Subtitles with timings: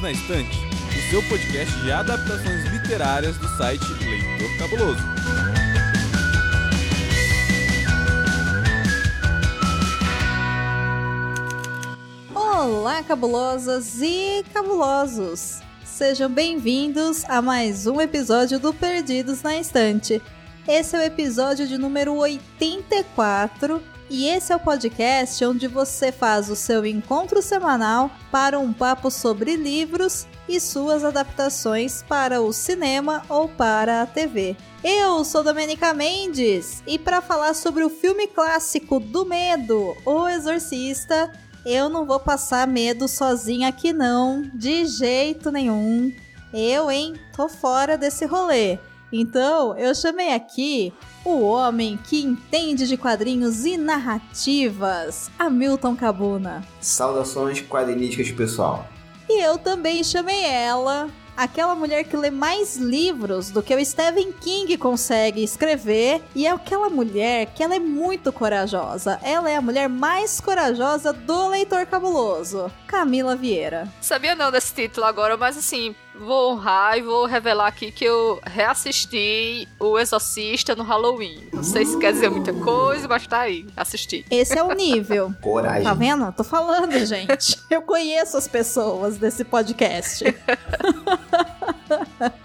[0.00, 5.02] Perdidos na Estante, o seu podcast de adaptações literárias do site Leitor Cabuloso.
[12.34, 15.60] Olá, cabulosas e cabulosos!
[15.84, 20.20] Sejam bem-vindos a mais um episódio do Perdidos na Estante.
[20.66, 26.50] Esse é o episódio de número 84 e esse é o podcast onde você faz
[26.50, 33.22] o seu encontro semanal para um papo sobre livros e suas adaptações para o cinema
[33.28, 34.56] ou para a TV.
[34.82, 41.30] Eu sou Domenica Mendes e para falar sobre o filme clássico do medo, O Exorcista,
[41.64, 46.12] eu não vou passar medo sozinha aqui não, de jeito nenhum.
[46.52, 48.76] Eu, hein, tô fora desse rolê.
[49.12, 50.92] Então, eu chamei aqui
[51.24, 56.64] o homem que entende de quadrinhos e narrativas, Hamilton Cabuna.
[56.80, 58.86] Saudações quadrinísticas, pessoal.
[59.28, 64.32] E eu também chamei ela, aquela mulher que lê mais livros do que o Stephen
[64.32, 69.20] King consegue escrever, e é aquela mulher que ela é muito corajosa.
[69.22, 73.88] Ela é a mulher mais corajosa do leitor cabuloso, Camila Vieira.
[74.00, 78.40] Sabia não desse título agora, mas assim, vou honrar e vou revelar aqui que eu
[78.44, 81.48] reassisti O Exorcista no Halloween.
[81.52, 84.24] Não sei se quer dizer muita coisa, mas tá aí, assisti.
[84.30, 85.32] Esse é o nível.
[85.40, 85.84] Coragem.
[85.84, 86.30] Tá vendo?
[86.32, 87.58] Tô falando, gente.
[87.70, 90.24] Eu conheço as pessoas desse podcast.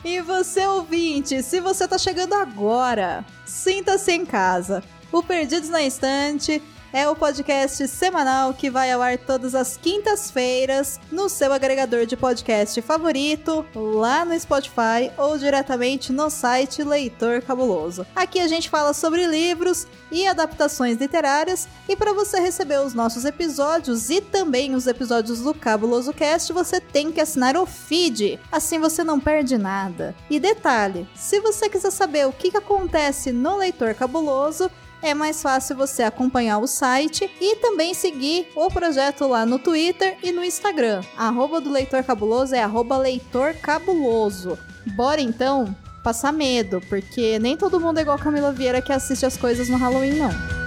[0.04, 4.84] e você, ouvinte, se você tá chegando agora, sinta-se em casa.
[5.12, 6.62] O Perdidos na Estante
[6.96, 12.16] é o podcast semanal que vai ao ar todas as quintas-feiras no seu agregador de
[12.16, 18.08] podcast favorito, lá no Spotify ou diretamente no site Leitor Cabuloso.
[18.16, 23.26] Aqui a gente fala sobre livros e adaptações literárias e para você receber os nossos
[23.26, 28.40] episódios e também os episódios do Cabuloso Cast, você tem que assinar o feed.
[28.50, 30.16] Assim você não perde nada.
[30.30, 34.72] E detalhe, se você quiser saber o que, acontece no Leitor Cabuloso,
[35.08, 40.18] é mais fácil você acompanhar o site e também seguir o projeto lá no Twitter
[40.24, 41.02] e no Instagram.
[41.18, 44.58] Arroba do Leitor Cabuloso é arroba Leitor Cabuloso.
[44.96, 49.26] Bora então passar medo, porque nem todo mundo é igual a Camila Vieira que assiste
[49.26, 50.65] as coisas no Halloween, não.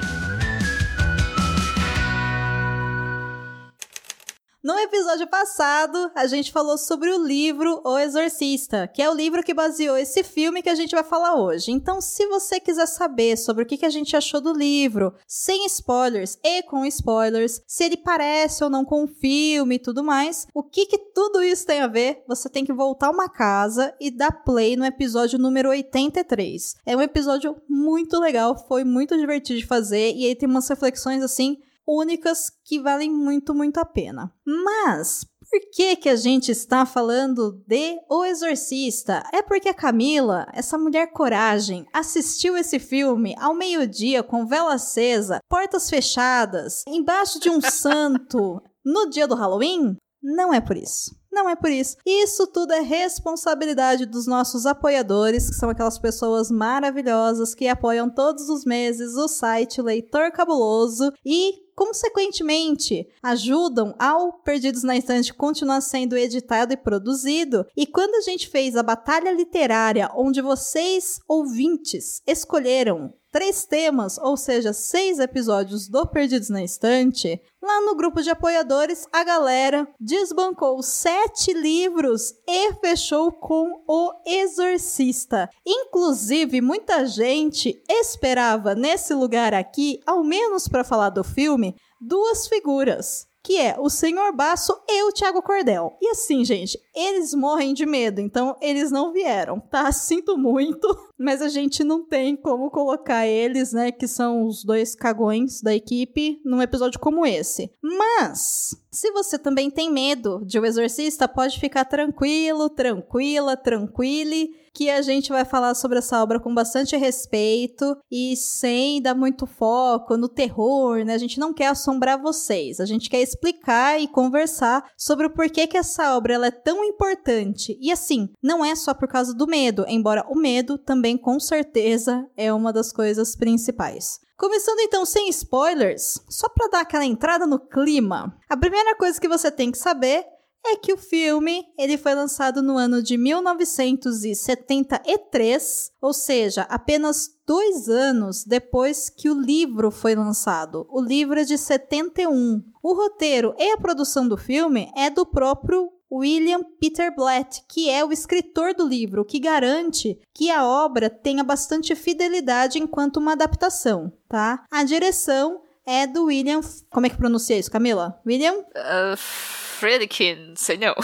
[4.69, 9.43] No episódio passado, a gente falou sobre o livro O Exorcista, que é o livro
[9.43, 11.73] que baseou esse filme que a gente vai falar hoje.
[11.73, 16.39] Então, se você quiser saber sobre o que a gente achou do livro, sem spoilers
[16.45, 20.62] e com spoilers, se ele parece ou não com o filme e tudo mais, o
[20.62, 24.45] que, que tudo isso tem a ver, você tem que voltar uma casa e dar
[24.45, 26.77] play no episódio número 83.
[26.85, 31.23] É um episódio muito legal, foi muito divertido de fazer e aí tem umas reflexões
[31.23, 31.56] assim
[31.88, 34.31] únicas que valem muito, muito a pena.
[34.47, 39.22] Mas por que, que a gente está falando de O Exorcista?
[39.32, 45.41] É porque a Camila, essa mulher coragem, assistiu esse filme ao meio-dia com vela acesa,
[45.49, 49.97] portas fechadas, embaixo de um santo, no dia do Halloween?
[50.22, 51.16] Não é por isso.
[51.32, 51.97] Não é por isso.
[52.05, 58.49] Isso tudo é responsabilidade dos nossos apoiadores, que são aquelas pessoas maravilhosas que apoiam todos
[58.49, 66.16] os meses o site Leitor Cabuloso e consequentemente, ajudam ao Perdidos na Estante continuar sendo
[66.16, 67.65] editado e produzido.
[67.77, 74.37] E quando a gente fez a batalha literária, onde vocês, ouvintes, escolheram três temas, ou
[74.37, 80.83] seja, seis episódios do Perdidos na Estante, lá no grupo de apoiadores, a galera desbancou
[80.83, 85.49] sete livros e fechou com O Exorcista.
[85.67, 91.68] Inclusive, muita gente esperava nesse lugar aqui, ao menos para falar do filme,
[92.01, 95.97] duas figuras que é o Senhor Baço e o Thiago Cordel.
[96.03, 99.91] E assim, gente, eles morrem de medo, então eles não vieram, tá?
[99.93, 100.89] Sinto muito,
[101.19, 105.75] mas a gente não tem como colocar eles, né, que são os dois cagões da
[105.75, 107.71] equipe, num episódio como esse.
[107.83, 114.91] Mas, se você também tem medo de O Exorcista, pode ficar tranquilo, tranquila, tranquile que
[114.91, 120.17] a gente vai falar sobre essa obra com bastante respeito e sem dar muito foco
[120.17, 121.15] no terror, né?
[121.15, 125.67] A gente não quer assombrar vocês, a gente quer explicar e conversar sobre o porquê
[125.67, 127.79] que essa obra ela é tão importante.
[127.81, 132.29] E assim, não é só por causa do medo, embora o medo também com certeza
[132.37, 134.19] é uma das coisas principais.
[134.37, 138.37] Começando então sem spoilers, só para dar aquela entrada no clima.
[138.49, 140.25] A primeira coisa que você tem que saber
[140.64, 147.88] é que o filme ele foi lançado no ano de 1973, ou seja, apenas dois
[147.88, 150.87] anos depois que o livro foi lançado.
[150.91, 152.62] O livro é de 71.
[152.82, 158.05] O roteiro e a produção do filme é do próprio William Peter Blatt, que é
[158.05, 164.12] o escritor do livro, que garante que a obra tenha bastante fidelidade enquanto uma adaptação,
[164.28, 164.64] tá?
[164.70, 166.60] A direção é do William.
[166.90, 168.20] Como é que pronuncia isso, Camila?
[168.26, 168.58] William?
[168.58, 170.94] Uh, Friedkin, sei não.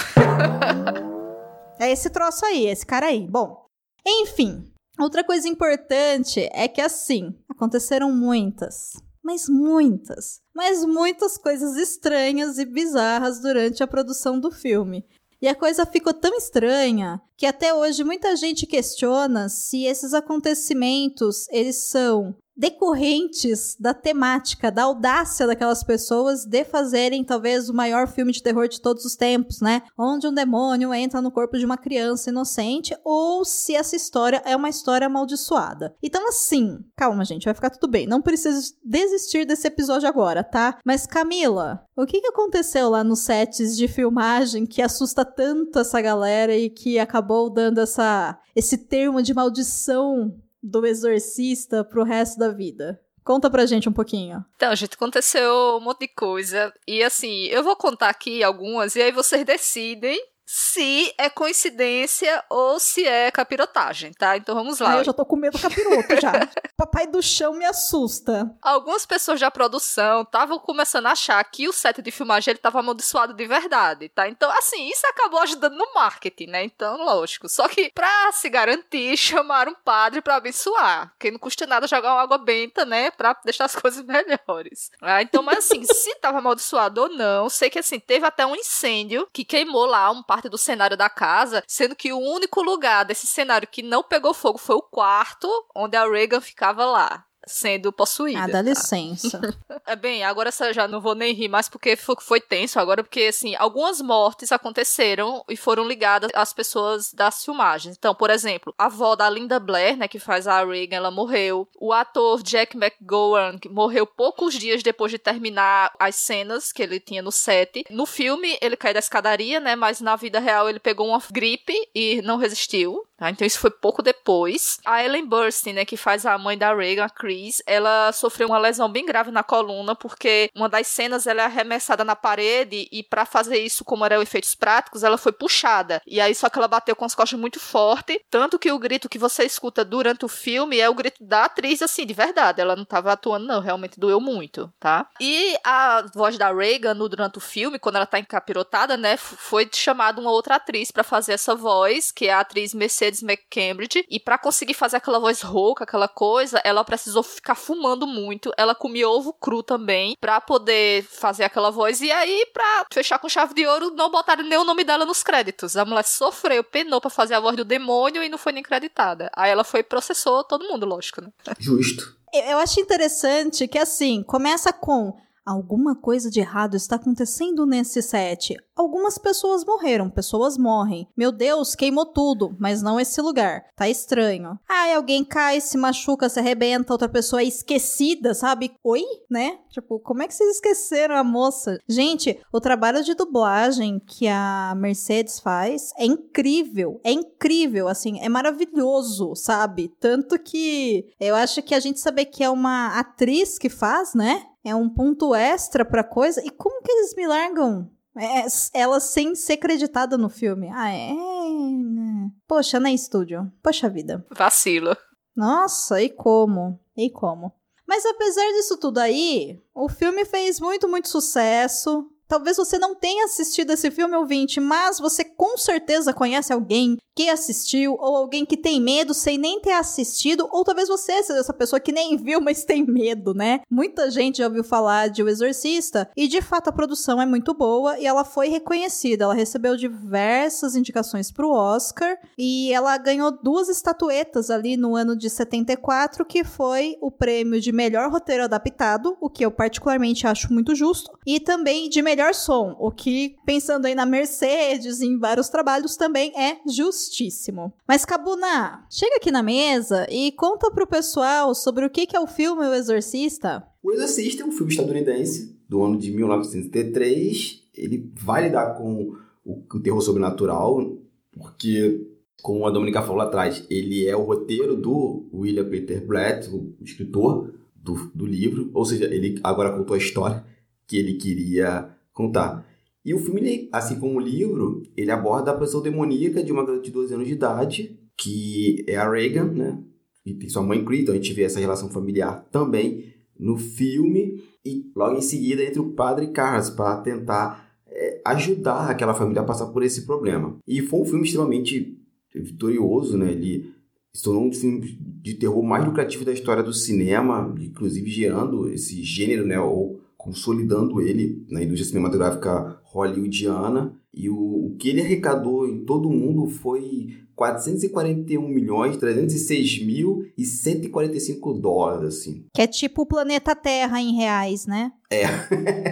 [1.81, 3.27] é esse troço aí, esse cara aí.
[3.27, 3.67] Bom,
[4.07, 4.71] enfim.
[4.99, 8.93] Outra coisa importante é que, assim, aconteceram muitas,
[9.23, 15.05] mas muitas, mas muitas coisas estranhas e bizarras durante a produção do filme.
[15.43, 21.47] E a coisa ficou tão estranha que até hoje muita gente questiona se esses acontecimentos
[21.51, 28.33] eles são decorrentes da temática, da audácia daquelas pessoas de fazerem talvez o maior filme
[28.33, 29.83] de terror de todos os tempos, né?
[29.99, 34.55] Onde um demônio entra no corpo de uma criança inocente, ou se essa história é
[34.55, 35.95] uma história amaldiçoada.
[36.03, 38.07] Então, assim, calma, gente, vai ficar tudo bem.
[38.07, 40.79] Não precisa desistir desse episódio agora, tá?
[40.85, 46.01] Mas, Camila, o que, que aconteceu lá nos sets de filmagem que assusta tanto essa
[46.01, 50.35] galera e que acabou dando essa, esse termo de maldição
[50.65, 52.99] do exorcista pro resto da vida?
[53.23, 54.45] Conta pra gente um pouquinho.
[54.57, 56.73] Então, gente, aconteceu um monte de coisa.
[56.87, 60.19] E assim, eu vou contar aqui algumas, e aí vocês decidem
[60.57, 64.37] se é coincidência ou se é capirotagem, tá?
[64.37, 64.91] Então vamos lá.
[64.91, 66.31] Ai, eu já tô com medo do capiroto já.
[66.77, 68.55] Papai do chão me assusta.
[68.63, 72.79] Algumas pessoas da produção estavam começando a achar que o set de filmagem ele tava
[72.79, 74.29] amaldiçoado de verdade, tá?
[74.29, 76.63] Então, assim, isso acabou ajudando no marketing, né?
[76.63, 77.49] Então, lógico.
[77.49, 81.13] Só que pra se garantir, chamaram um padre para abençoar.
[81.19, 83.11] Que não custa nada jogar uma água benta, né?
[83.11, 84.93] Pra deixar as coisas melhores.
[85.03, 88.55] Ah, então, mas assim, se tava amaldiçoado ou não, sei que assim, teve até um
[88.55, 93.05] incêndio que queimou lá um parte do cenário da casa, sendo que o único lugar
[93.05, 97.93] desse cenário que não pegou fogo foi o quarto onde a Reagan ficava lá sendo
[97.93, 98.41] possuída.
[98.41, 98.63] Ah, dá tá?
[98.63, 99.41] licença.
[99.87, 103.55] é bem, agora já não vou nem rir mais porque foi, tenso agora, porque assim,
[103.57, 107.97] algumas mortes aconteceram e foram ligadas às pessoas das filmagens.
[107.97, 111.69] Então, por exemplo, a avó da Linda Blair, né, que faz a Reagan, ela morreu.
[111.79, 117.23] O ator Jack McGowan morreu poucos dias depois de terminar as cenas que ele tinha
[117.23, 117.85] no set.
[117.91, 121.75] No filme, ele caiu da escadaria, né, mas na vida real ele pegou uma gripe
[121.95, 123.05] e não resistiu.
[123.25, 123.31] Tá?
[123.31, 124.79] Então isso foi pouco depois.
[124.85, 128.59] A Ellen Burstyn, né, que faz a mãe da Reagan, a Chris, ela sofreu uma
[128.59, 133.03] lesão bem grave na coluna porque uma das cenas ela é arremessada na parede e
[133.03, 136.03] para fazer isso, como eram efeitos práticos, ela foi puxada.
[136.07, 139.09] E aí só que ela bateu com as costas muito forte, tanto que o grito
[139.09, 142.61] que você escuta durante o filme é o grito da atriz assim, de verdade.
[142.61, 145.09] Ela não tava atuando não, realmente doeu muito, tá?
[145.19, 150.21] E a voz da Reagan durante o filme, quando ela tá encapirotada, né, foi chamada
[150.21, 154.05] uma outra atriz para fazer essa voz, que é a atriz Mercedes Mercedes McCambridge.
[154.11, 158.51] E para conseguir fazer aquela voz rouca, aquela coisa, ela precisou ficar fumando muito.
[158.57, 162.01] Ela comia ovo cru também para poder fazer aquela voz.
[162.01, 165.23] E aí, pra fechar com chave de ouro, não botaram nem o nome dela nos
[165.23, 165.77] créditos.
[165.77, 169.31] A mulher sofreu, penou pra fazer a voz do demônio e não foi nem creditada.
[169.35, 171.31] Aí ela foi e processou todo mundo, lógico, né?
[171.59, 172.17] Justo.
[172.33, 178.57] Eu acho interessante que, assim, começa com alguma coisa de errado está acontecendo nesse set.
[178.75, 181.07] Algumas pessoas morreram, pessoas morrem.
[181.17, 183.67] Meu Deus, queimou tudo, mas não esse lugar.
[183.77, 184.59] Tá estranho.
[184.69, 188.73] Ai, alguém cai, se machuca, se arrebenta, outra pessoa é esquecida, sabe?
[188.83, 189.03] Oi?
[189.31, 189.59] Né?
[189.71, 191.79] Tipo, como é que vocês esqueceram a moça?
[191.89, 197.01] Gente, o trabalho de dublagem que a Mercedes faz é incrível.
[197.05, 199.93] É incrível, assim, é maravilhoso, sabe?
[200.01, 204.47] Tanto que eu acho que a gente saber que é uma atriz que faz, né?
[204.65, 206.43] É um ponto extra pra coisa.
[206.45, 210.71] E como que eles me largam é, ela sem ser creditada no filme.
[210.73, 211.13] Ah, é.
[211.13, 212.31] Né?
[212.47, 213.51] Poxa, na estúdio.
[213.63, 214.25] Poxa vida.
[214.31, 214.97] Vacilo.
[215.35, 216.79] Nossa, e como?
[216.97, 217.53] E como?
[217.87, 222.09] Mas apesar disso tudo aí, o filme fez muito, muito sucesso.
[222.27, 227.29] Talvez você não tenha assistido esse filme, ouvinte, mas você com certeza conhece alguém que
[227.29, 231.53] assistiu, ou alguém que tem medo sem nem ter assistido, ou talvez você seja essa
[231.53, 233.61] pessoa que nem viu, mas tem medo, né?
[233.71, 237.55] Muita gente já ouviu falar de O Exorcista, e de fato a produção é muito
[237.55, 239.25] boa e ela foi reconhecida.
[239.25, 245.17] Ela recebeu diversas indicações para o Oscar e ela ganhou duas estatuetas ali no ano
[245.17, 250.53] de 74, que foi o prêmio de melhor roteiro adaptado, o que eu particularmente acho
[250.53, 255.19] muito justo, e também de melhor som, o que, pensando aí na Mercedes e em
[255.19, 257.73] vários trabalhos, também é justo justíssimo.
[257.87, 262.27] Mas, Cabuna, chega aqui na mesa e conta pro pessoal sobre o que é o
[262.27, 263.67] filme O Exorcista.
[263.83, 267.63] O Exorcista é um filme estadunidense do ano de 1973.
[267.75, 270.97] Ele vai lidar com o, o terror sobrenatural,
[271.33, 272.07] porque,
[272.43, 276.75] como a Dominica falou lá atrás, ele é o roteiro do William Peter Blatt, o
[276.83, 280.45] escritor do, do livro, ou seja, ele agora contou a história
[280.87, 282.65] que ele queria contar.
[283.05, 286.85] E o filme, assim como o livro, ele aborda a posição demoníaca de uma garota
[286.85, 289.79] de 12 anos de idade, que é a Reagan, né?
[290.25, 294.43] E tem sua mãe Cree, então a gente vê essa relação familiar também no filme.
[294.65, 299.45] E logo em seguida entra o padre Carlos para tentar é, ajudar aquela família a
[299.45, 300.57] passar por esse problema.
[300.67, 301.99] E foi um filme extremamente
[302.35, 303.33] vitorioso, né?
[303.33, 303.71] Ele
[304.15, 308.69] se tornou um dos filmes de terror mais lucrativos da história do cinema, inclusive gerando
[308.71, 309.61] esse gênero, né?
[309.61, 313.95] Ou consolidando ele na indústria cinematográfica hollywoodiana.
[314.13, 320.25] E o, o que ele arrecadou em todo o mundo foi 441 milhões 306 mil
[320.39, 322.47] e 145 dólares, assim.
[322.55, 324.93] Que é tipo o planeta Terra em reais, né?
[325.11, 325.25] É,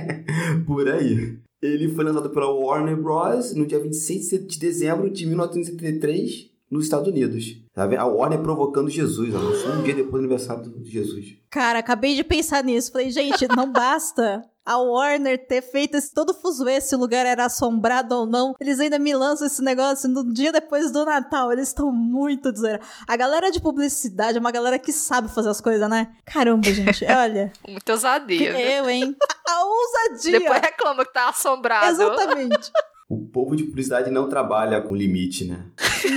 [0.67, 1.37] por aí.
[1.61, 3.55] Ele foi lançado pela Warner Bros.
[3.55, 7.63] no dia 26 de dezembro de 1973 nos Estados Unidos.
[7.75, 8.01] Tá vendo?
[8.01, 11.37] A Warner provocando Jesus, ó, só um dia depois do aniversário de Jesus.
[11.51, 12.91] Cara, acabei de pensar nisso.
[12.91, 17.45] Falei, gente, não basta a Warner ter feito esse todo fuzuê se o lugar era
[17.45, 18.55] assombrado ou não.
[18.59, 21.53] Eles ainda me lançam esse negócio no dia depois do Natal.
[21.53, 22.89] Eles estão muito desoeirados.
[23.07, 26.15] A galera de publicidade é uma galera que sabe fazer as coisas, né?
[26.25, 27.53] Caramba, gente, olha.
[27.69, 28.59] Muita ousadia.
[28.59, 29.15] Eu, hein?
[29.47, 30.41] A, a ousadia.
[30.41, 31.87] Depois reclama que tá assombrado.
[31.91, 32.73] Exatamente.
[33.13, 35.67] O povo de publicidade não trabalha com limite, né?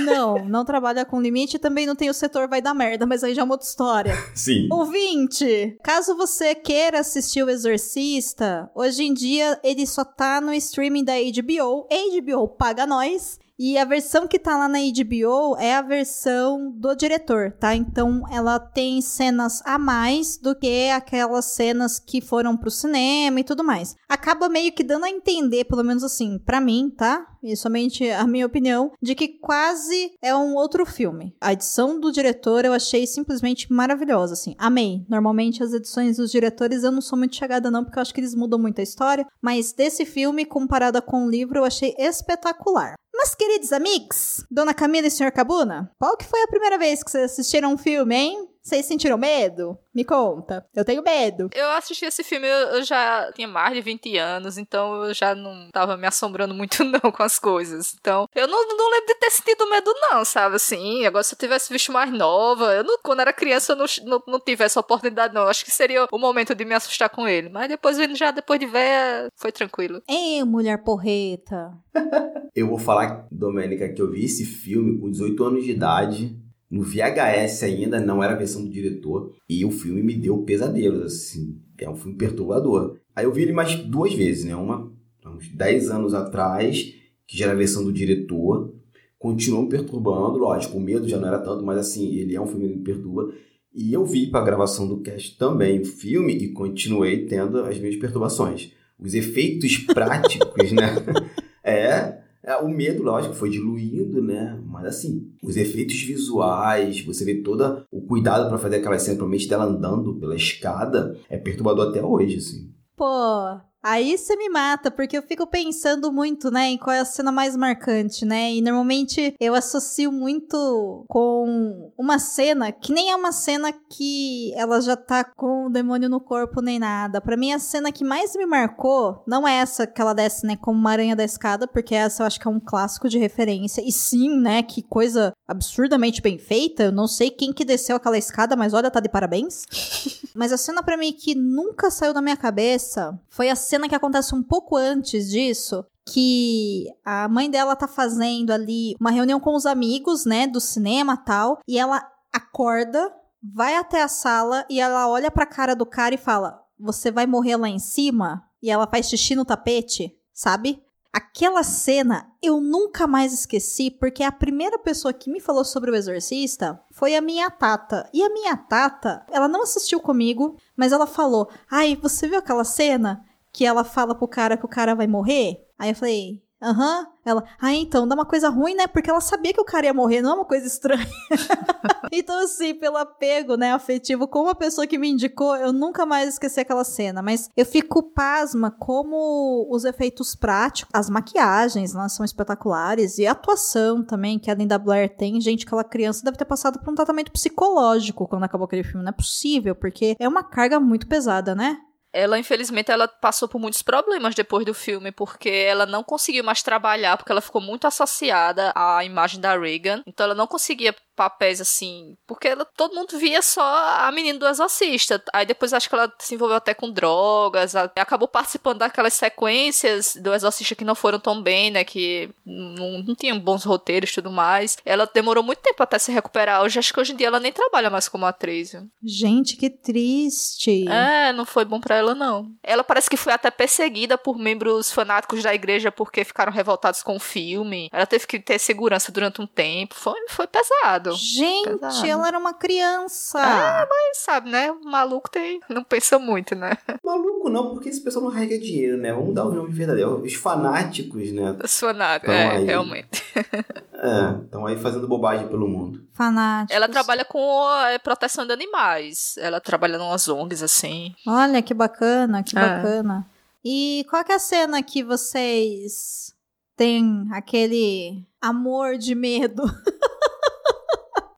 [0.02, 1.58] Não, não trabalha com limite.
[1.58, 4.14] Também não tem o setor vai dar merda, mas aí já é uma outra história.
[4.34, 4.66] Sim.
[4.72, 11.04] Ouvinte, caso você queira assistir o Exorcista, hoje em dia ele só tá no streaming
[11.04, 11.86] da HBO.
[11.86, 13.38] HBO paga nós.
[13.58, 17.74] E a versão que tá lá na HBO é a versão do diretor, tá?
[17.74, 23.44] Então ela tem cenas a mais do que aquelas cenas que foram pro cinema e
[23.44, 23.96] tudo mais.
[24.06, 27.26] Acaba meio que dando a entender, pelo menos assim, para mim, tá?
[27.42, 31.34] E somente a minha opinião, de que quase é um outro filme.
[31.40, 34.54] A edição do diretor eu achei simplesmente maravilhosa, assim.
[34.58, 35.06] Amei.
[35.08, 38.20] Normalmente as edições dos diretores eu não sou muito chegada não, porque eu acho que
[38.20, 42.96] eles mudam muito a história, mas desse filme comparada com o livro eu achei espetacular.
[43.18, 45.32] Mas, queridos amigos, Dona Camila e Sr.
[45.32, 48.48] Cabuna, qual que foi a primeira vez que vocês assistiram um filme, hein?
[48.66, 49.78] Vocês sentiram medo?
[49.94, 50.66] Me conta.
[50.74, 51.48] Eu tenho medo.
[51.54, 55.36] Eu assisti esse filme, eu, eu já tinha mais de 20 anos, então eu já
[55.36, 57.94] não tava me assombrando muito não com as coisas.
[58.00, 61.06] Então, eu não, não lembro de ter sentido medo não, sabe assim?
[61.06, 64.22] Agora, se eu tivesse visto mais nova, eu não, quando era criança eu não, não,
[64.26, 65.46] não tive essa oportunidade não.
[65.46, 67.48] Acho que seria o momento de me assustar com ele.
[67.48, 70.02] Mas depois, já depois de ver, foi tranquilo.
[70.08, 71.72] Ei, mulher porreta.
[72.52, 76.82] Eu vou falar, Domênica, que eu vi esse filme com 18 anos de idade no
[76.82, 81.60] VHS ainda, não era a versão do diretor, e o filme me deu pesadelos, assim,
[81.78, 82.98] é um filme perturbador.
[83.14, 84.56] Aí eu vi ele mais duas vezes, né?
[84.56, 84.92] Uma
[85.24, 86.94] uns 10 anos atrás,
[87.26, 88.74] que já era a versão do diretor,
[89.18, 92.46] continuou me perturbando, lógico, o medo já não era tanto, mas assim, ele é um
[92.46, 93.32] filme que me perturba.
[93.74, 97.78] E eu vi para a gravação do cast também o filme e continuei tendo as
[97.78, 98.72] minhas perturbações.
[98.98, 100.94] Os efeitos práticos, né?
[101.68, 102.20] É,
[102.62, 104.60] o medo, lógico, foi diluindo, né?
[104.64, 109.48] Mas assim, os efeitos visuais, você vê todo o cuidado para fazer aquela cena, provavelmente
[109.48, 112.70] dela andando pela escada, é perturbador até hoje, assim.
[112.96, 117.04] Pô, Aí você me mata, porque eu fico pensando muito, né, em qual é a
[117.04, 118.52] cena mais marcante, né?
[118.52, 124.80] E normalmente eu associo muito com uma cena que nem é uma cena que ela
[124.80, 127.20] já tá com o demônio no corpo nem nada.
[127.20, 130.56] Para mim, a cena que mais me marcou não é essa que ela desce, né,
[130.56, 133.80] como uma aranha da escada, porque essa eu acho que é um clássico de referência.
[133.86, 136.82] E sim, né, que coisa absurdamente bem feita.
[136.82, 139.64] Eu não sei quem que desceu aquela escada, mas olha, tá de parabéns.
[140.34, 143.88] mas a cena para mim que nunca saiu da minha cabeça foi a cena cena
[143.88, 149.38] que acontece um pouco antes disso, que a mãe dela tá fazendo ali uma reunião
[149.38, 152.02] com os amigos, né, do cinema tal, e ela
[152.32, 157.10] acorda, vai até a sala e ela olha pra cara do cara e fala: Você
[157.10, 158.44] vai morrer lá em cima?
[158.62, 160.82] E ela faz xixi no tapete, sabe?
[161.12, 165.94] Aquela cena eu nunca mais esqueci, porque a primeira pessoa que me falou sobre o
[165.94, 168.08] Exorcista foi a minha tata.
[168.12, 172.64] E a minha tata, ela não assistiu comigo, mas ela falou: Ai, você viu aquela
[172.64, 173.24] cena?
[173.56, 175.66] Que ela fala pro cara que o cara vai morrer.
[175.78, 177.06] Aí eu falei, aham.
[177.24, 178.86] Ela, ah, então, dá uma coisa ruim, né?
[178.86, 181.08] Porque ela sabia que o cara ia morrer, não é uma coisa estranha.
[182.12, 186.34] então, assim, pelo apego, né, afetivo com uma pessoa que me indicou, eu nunca mais
[186.34, 187.22] esqueci aquela cena.
[187.22, 193.16] Mas eu fico pasma como os efeitos práticos, as maquiagens, né, são espetaculares.
[193.16, 195.40] E a atuação também, que a Linda Blair tem.
[195.40, 199.02] Gente, aquela criança deve ter passado por um tratamento psicológico quando acabou aquele filme.
[199.02, 201.78] Não é possível, porque é uma carga muito pesada, né?
[202.12, 206.62] Ela infelizmente ela passou por muitos problemas depois do filme porque ela não conseguiu mais
[206.62, 210.02] trabalhar porque ela ficou muito associada à imagem da Reagan.
[210.06, 213.64] Então ela não conseguia papéis assim, porque ela, todo mundo via só
[214.06, 215.22] a menina do exorcista.
[215.32, 220.34] Aí depois acho que ela se envolveu até com drogas, acabou participando daquelas sequências do
[220.34, 224.30] exorcista que não foram tão bem, né, que não, não tinham bons roteiros e tudo
[224.30, 224.76] mais.
[224.84, 226.62] Ela demorou muito tempo até se recuperar.
[226.62, 228.72] Hoje acho que hoje em dia ela nem trabalha mais como atriz.
[228.72, 228.86] Viu?
[229.02, 230.86] Gente, que triste.
[230.88, 232.50] É, não foi bom para ela não.
[232.62, 237.16] Ela parece que foi até perseguida por membros fanáticos da igreja porque ficaram revoltados com
[237.16, 237.88] o filme.
[237.92, 239.94] Ela teve que ter segurança durante um tempo.
[239.94, 241.05] Foi, foi pesado.
[241.12, 242.06] Gente, pesado.
[242.06, 243.38] ela era uma criança.
[243.40, 244.70] Ah, mas sabe, né?
[244.70, 245.60] O maluco tem.
[245.68, 246.76] Não pensa muito, né?
[247.04, 249.12] Maluco não, porque esse pessoal não rega dinheiro, né?
[249.12, 250.22] Vamos dar o nome verdadeiro.
[250.22, 251.56] Os fanáticos, né?
[251.62, 252.64] Os fanáticos, é, aí.
[252.64, 253.22] realmente.
[253.98, 256.06] É, estão aí fazendo bobagem pelo mundo.
[256.12, 256.76] Fanáticos.
[256.76, 259.36] Ela trabalha com é, proteção de animais.
[259.38, 261.14] Ela trabalha numas ONGs, assim.
[261.26, 262.60] Olha, que bacana, que é.
[262.60, 263.26] bacana.
[263.64, 266.32] E qual é a cena que vocês
[266.76, 269.62] têm aquele amor de medo?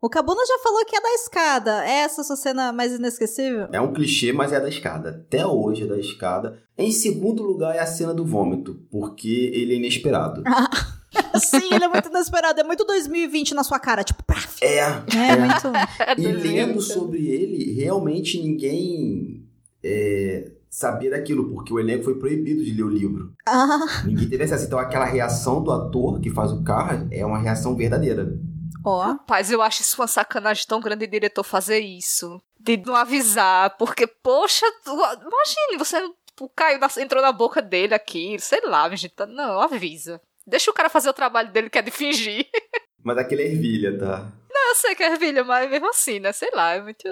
[0.01, 1.85] O Cabuna já falou que é da escada.
[1.85, 3.69] É essa a sua cena mais inesquecível?
[3.73, 5.11] É um clichê, mas é da escada.
[5.27, 6.59] Até hoje é da escada.
[6.77, 10.45] Em segundo lugar é a cena do vômito, porque ele é inesperado.
[11.41, 12.61] Sim, ele é muito inesperado.
[12.61, 14.65] É muito 2020 na sua cara, tipo, paf.
[14.65, 14.79] É.
[14.79, 15.37] É, é.
[15.37, 16.19] muito.
[16.19, 19.45] e lendo sobre ele, realmente ninguém
[19.83, 23.33] é, sabia daquilo, porque o elenco foi proibido de ler o livro.
[23.47, 24.05] Ah.
[24.05, 24.67] Ninguém teve acesso.
[24.67, 28.39] Então aquela reação do ator que faz o carro é uma reação verdadeira.
[28.89, 28.99] Ó.
[28.99, 29.03] Oh.
[29.13, 32.41] Rapaz, eu acho isso uma sacanagem tão grande de diretor fazer isso.
[32.59, 35.97] De não avisar, porque, poxa, tu, imagine, você.
[36.41, 39.15] O Caio entrou na boca dele aqui, sei lá, gente.
[39.29, 40.21] Não, avisa.
[40.47, 42.47] Deixa o cara fazer o trabalho dele que é de fingir.
[43.05, 44.27] Mas aquele é ervilha, tá?
[44.69, 46.31] Eu sei que é ervilha, mas mesmo assim, né?
[46.31, 47.09] Sei lá, é muito.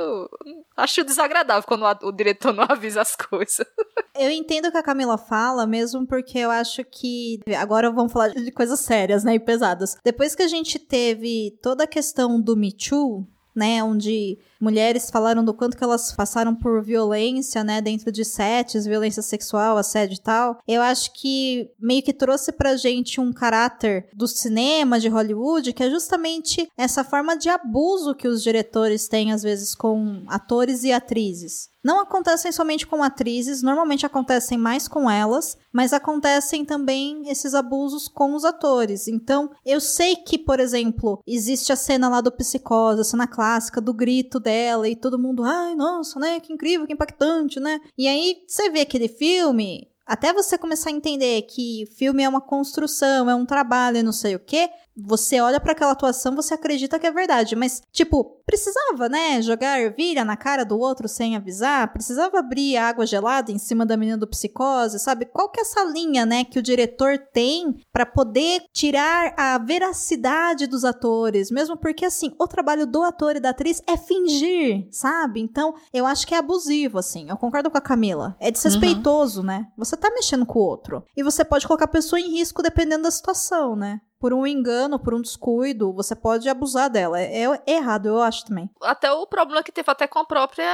[0.76, 3.66] Acho desagradável quando o diretor não avisa as coisas.
[4.14, 7.40] Eu entendo o que a Camila fala, mesmo porque eu acho que.
[7.58, 9.34] Agora vamos falar de coisas sérias, né?
[9.34, 9.96] E pesadas.
[10.04, 13.82] Depois que a gente teve toda a questão do Me Too, né?
[13.82, 19.22] Onde mulheres falaram do quanto que elas passaram por violência, né, dentro de sets, violência
[19.22, 20.58] sexual, assédio e tal.
[20.66, 25.82] Eu acho que meio que trouxe pra gente um caráter do cinema de Hollywood, que
[25.82, 30.92] é justamente essa forma de abuso que os diretores têm às vezes com atores e
[30.92, 31.69] atrizes.
[31.86, 38.08] Não acontecem somente com atrizes, normalmente acontecem mais com elas, mas acontecem também esses abusos
[38.08, 39.06] com os atores.
[39.06, 43.80] Então, eu sei que, por exemplo, existe a cena lá do psicose, a cena clássica
[43.80, 46.39] do grito dela e todo mundo, ai, nossa, né?
[46.39, 47.80] Que incrível, que impactante, né?
[47.99, 52.41] E aí você vê aquele filme, até você começar a entender que filme é uma
[52.41, 56.99] construção, é um trabalho, não sei o quê, você olha para aquela atuação, você acredita
[56.99, 61.93] que é verdade, mas tipo, precisava, né, jogar ervilha na cara do outro sem avisar?
[61.93, 65.26] Precisava abrir água gelada em cima da menina do psicose, sabe?
[65.26, 70.67] Qual que é essa linha, né, que o diretor tem para poder tirar a veracidade
[70.67, 75.41] dos atores, mesmo porque assim, o trabalho do ator e da atriz é fingir, sabe?
[75.41, 77.28] Então, eu acho que é abusivo assim.
[77.28, 78.37] Eu concordo com a Camila.
[78.41, 79.47] É desrespeitoso, uhum.
[79.47, 79.67] né?
[79.76, 83.02] Você tá mexendo com o outro e você pode colocar a pessoa em risco dependendo
[83.02, 84.00] da situação, né?
[84.26, 87.21] Por um engano, por um descuido, você pode abusar dela.
[87.21, 88.69] É, é errado, eu acho também.
[88.82, 90.67] Até o problema que teve até com a própria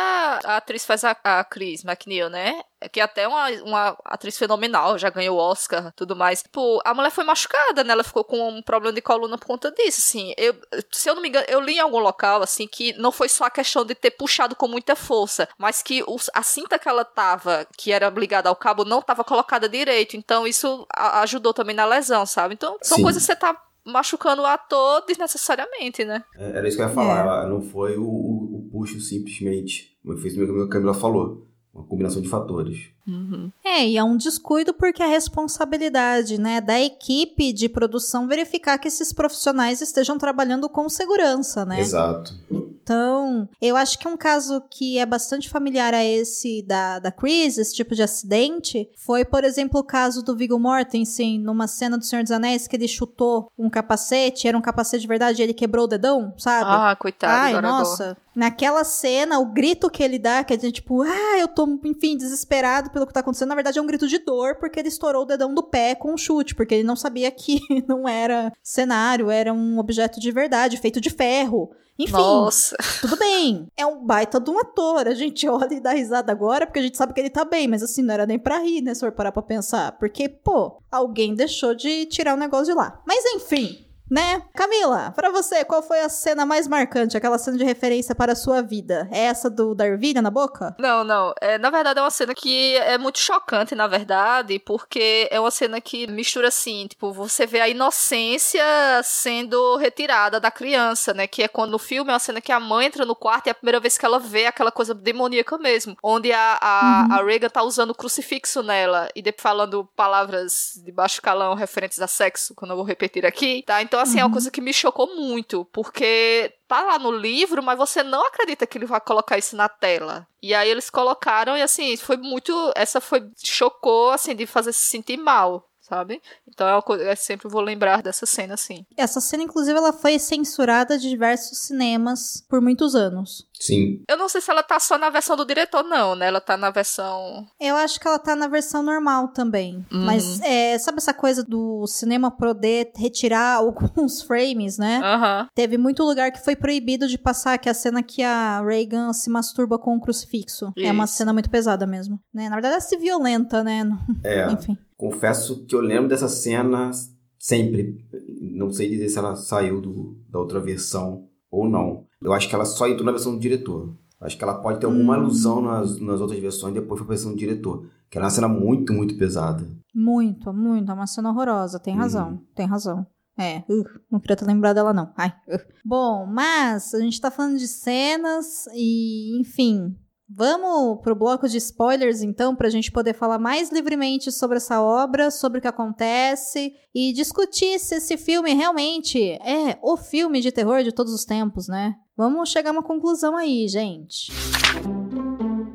[0.42, 2.62] a atriz faz a, a Chris McNeil, né?
[2.88, 6.42] que é até uma, uma atriz fenomenal, já ganhou Oscar tudo mais.
[6.50, 7.92] Pô, a mulher foi machucada, né?
[7.92, 10.32] Ela ficou com um problema de coluna por conta disso, assim.
[10.36, 10.54] Eu,
[10.90, 13.44] se eu não me engano, eu li em algum local, assim, que não foi só
[13.44, 17.04] a questão de ter puxado com muita força, mas que os, a cinta que ela
[17.04, 20.16] tava, que era ligada ao cabo, não tava colocada direito.
[20.16, 22.54] Então, isso a, ajudou também na lesão, sabe?
[22.54, 23.02] Então, são Sim.
[23.02, 26.24] coisas que você tá machucando o ator desnecessariamente, né?
[26.36, 27.44] É, era isso que eu ia falar.
[27.44, 27.48] É.
[27.48, 29.96] Não foi o, o, o puxo simplesmente.
[30.20, 32.90] Fez o que a Camila falou uma combinação de fatores.
[33.06, 33.50] Uhum.
[33.64, 38.88] É, e é um descuido porque a responsabilidade né, da equipe de produção verificar que
[38.88, 41.80] esses profissionais estejam trabalhando com segurança, né?
[41.80, 42.34] Exato.
[42.82, 47.56] Então, eu acho que um caso que é bastante familiar a esse da, da Chris,
[47.56, 52.04] esse tipo de acidente, foi, por exemplo, o caso do Viggo Mortensen numa cena do
[52.04, 55.54] Senhor dos Anéis que ele chutou um capacete, era um capacete de verdade e ele
[55.54, 56.70] quebrou o dedão, sabe?
[56.70, 57.32] Ah, coitado.
[57.32, 58.16] Ai, nossa.
[58.34, 62.90] Naquela cena, o grito que ele dá, que é tipo, ah, eu tô, enfim, desesperado
[62.90, 65.26] pelo que tá acontecendo, na verdade é um grito de dor, porque ele estourou o
[65.26, 69.52] dedão do pé com um chute, porque ele não sabia que não era cenário, era
[69.52, 71.70] um objeto de verdade, feito de ferro.
[71.98, 72.76] Enfim, Nossa.
[73.00, 73.66] tudo bem.
[73.76, 75.06] É um baita de um ator.
[75.06, 77.68] A gente olha e dá risada agora porque a gente sabe que ele tá bem,
[77.68, 78.94] mas assim, não era nem pra rir, né?
[78.94, 79.92] Se for parar pra pensar.
[79.98, 83.00] Porque, pô, alguém deixou de tirar o negócio de lá.
[83.06, 83.81] Mas enfim,
[84.12, 84.42] né?
[84.54, 88.36] Camila, pra você, qual foi a cena mais marcante, aquela cena de referência para a
[88.36, 89.08] sua vida?
[89.10, 90.74] É essa do da ervilha na boca?
[90.78, 91.32] Não, não.
[91.40, 95.50] É, na verdade, é uma cena que é muito chocante, na verdade, porque é uma
[95.50, 98.64] cena que mistura assim, tipo, você vê a inocência
[99.02, 101.26] sendo retirada da criança, né?
[101.26, 103.50] Que é quando no filme é uma cena que a mãe entra no quarto e
[103.50, 105.96] é a primeira vez que ela vê aquela coisa demoníaca mesmo.
[106.02, 107.14] Onde a, a, uhum.
[107.14, 112.00] a Reagan tá usando o crucifixo nela e depois falando palavras de baixo calão referentes
[112.00, 113.82] a sexo, que eu não vou repetir aqui, tá?
[113.82, 114.20] Então, assim, uhum.
[114.20, 114.32] é uma uhum.
[114.32, 118.78] coisa que me chocou muito, porque tá lá no livro, mas você não acredita que
[118.78, 120.26] ele vai colocar isso na tela.
[120.42, 124.86] E aí eles colocaram e assim, foi muito, essa foi chocou assim de fazer se
[124.86, 126.22] sentir mal, sabe?
[126.48, 128.86] Então é, coisa, eu sempre vou lembrar dessa cena, assim.
[128.96, 133.46] Essa cena, inclusive, ela foi censurada de diversos cinemas por muitos anos.
[133.60, 134.02] Sim.
[134.08, 136.26] Eu não sei se ela tá só na versão do diretor, não, né?
[136.26, 137.46] Ela tá na versão.
[137.60, 139.86] Eu acho que ela tá na versão normal também.
[139.92, 140.04] Uhum.
[140.04, 145.00] Mas é, sabe essa coisa do cinema poder retirar alguns frames, né?
[145.00, 145.48] Uhum.
[145.54, 149.12] Teve muito lugar que foi proibido de passar, que é a cena que a Reagan
[149.12, 150.72] se masturba com o um crucifixo.
[150.76, 150.86] Isso.
[150.86, 152.18] É uma cena muito pesada mesmo.
[152.34, 152.48] Né?
[152.48, 153.82] Na verdade, ela se violenta, né?
[154.24, 154.50] É.
[154.52, 154.76] Enfim.
[154.96, 156.90] Confesso que eu lembro dessa cena
[157.38, 157.96] sempre.
[158.40, 162.06] Não sei dizer se ela saiu do, da outra versão ou não.
[162.22, 163.94] Eu acho que ela só entrou na versão do diretor.
[164.20, 165.20] Acho que ela pode ter alguma hum.
[165.20, 167.86] alusão nas, nas outras versões, depois foi pra versão do diretor.
[168.08, 169.68] Que era uma cena muito, muito pesada.
[169.94, 170.90] Muito, muito.
[170.90, 171.80] É uma cena horrorosa.
[171.80, 172.46] Tem razão, hum.
[172.54, 173.06] tem razão.
[173.38, 175.12] É, uh, não queria ter lembrado dela, não.
[175.16, 175.58] Ai, uh.
[175.84, 179.96] Bom, mas a gente tá falando de cenas e, enfim,
[180.34, 184.80] Vamos pro bloco de spoilers, então, para a gente poder falar mais livremente sobre essa
[184.80, 190.50] obra, sobre o que acontece e discutir se esse filme realmente é o filme de
[190.50, 191.96] terror de todos os tempos, né?
[192.16, 194.30] Vamos chegar a uma conclusão aí, gente.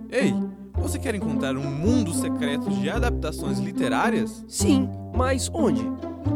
[0.09, 0.33] Ei,
[0.73, 4.45] você quer encontrar um mundo secreto de adaptações literárias?
[4.47, 5.83] Sim, mas onde?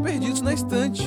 [0.03, 1.03] Perdidos na Estante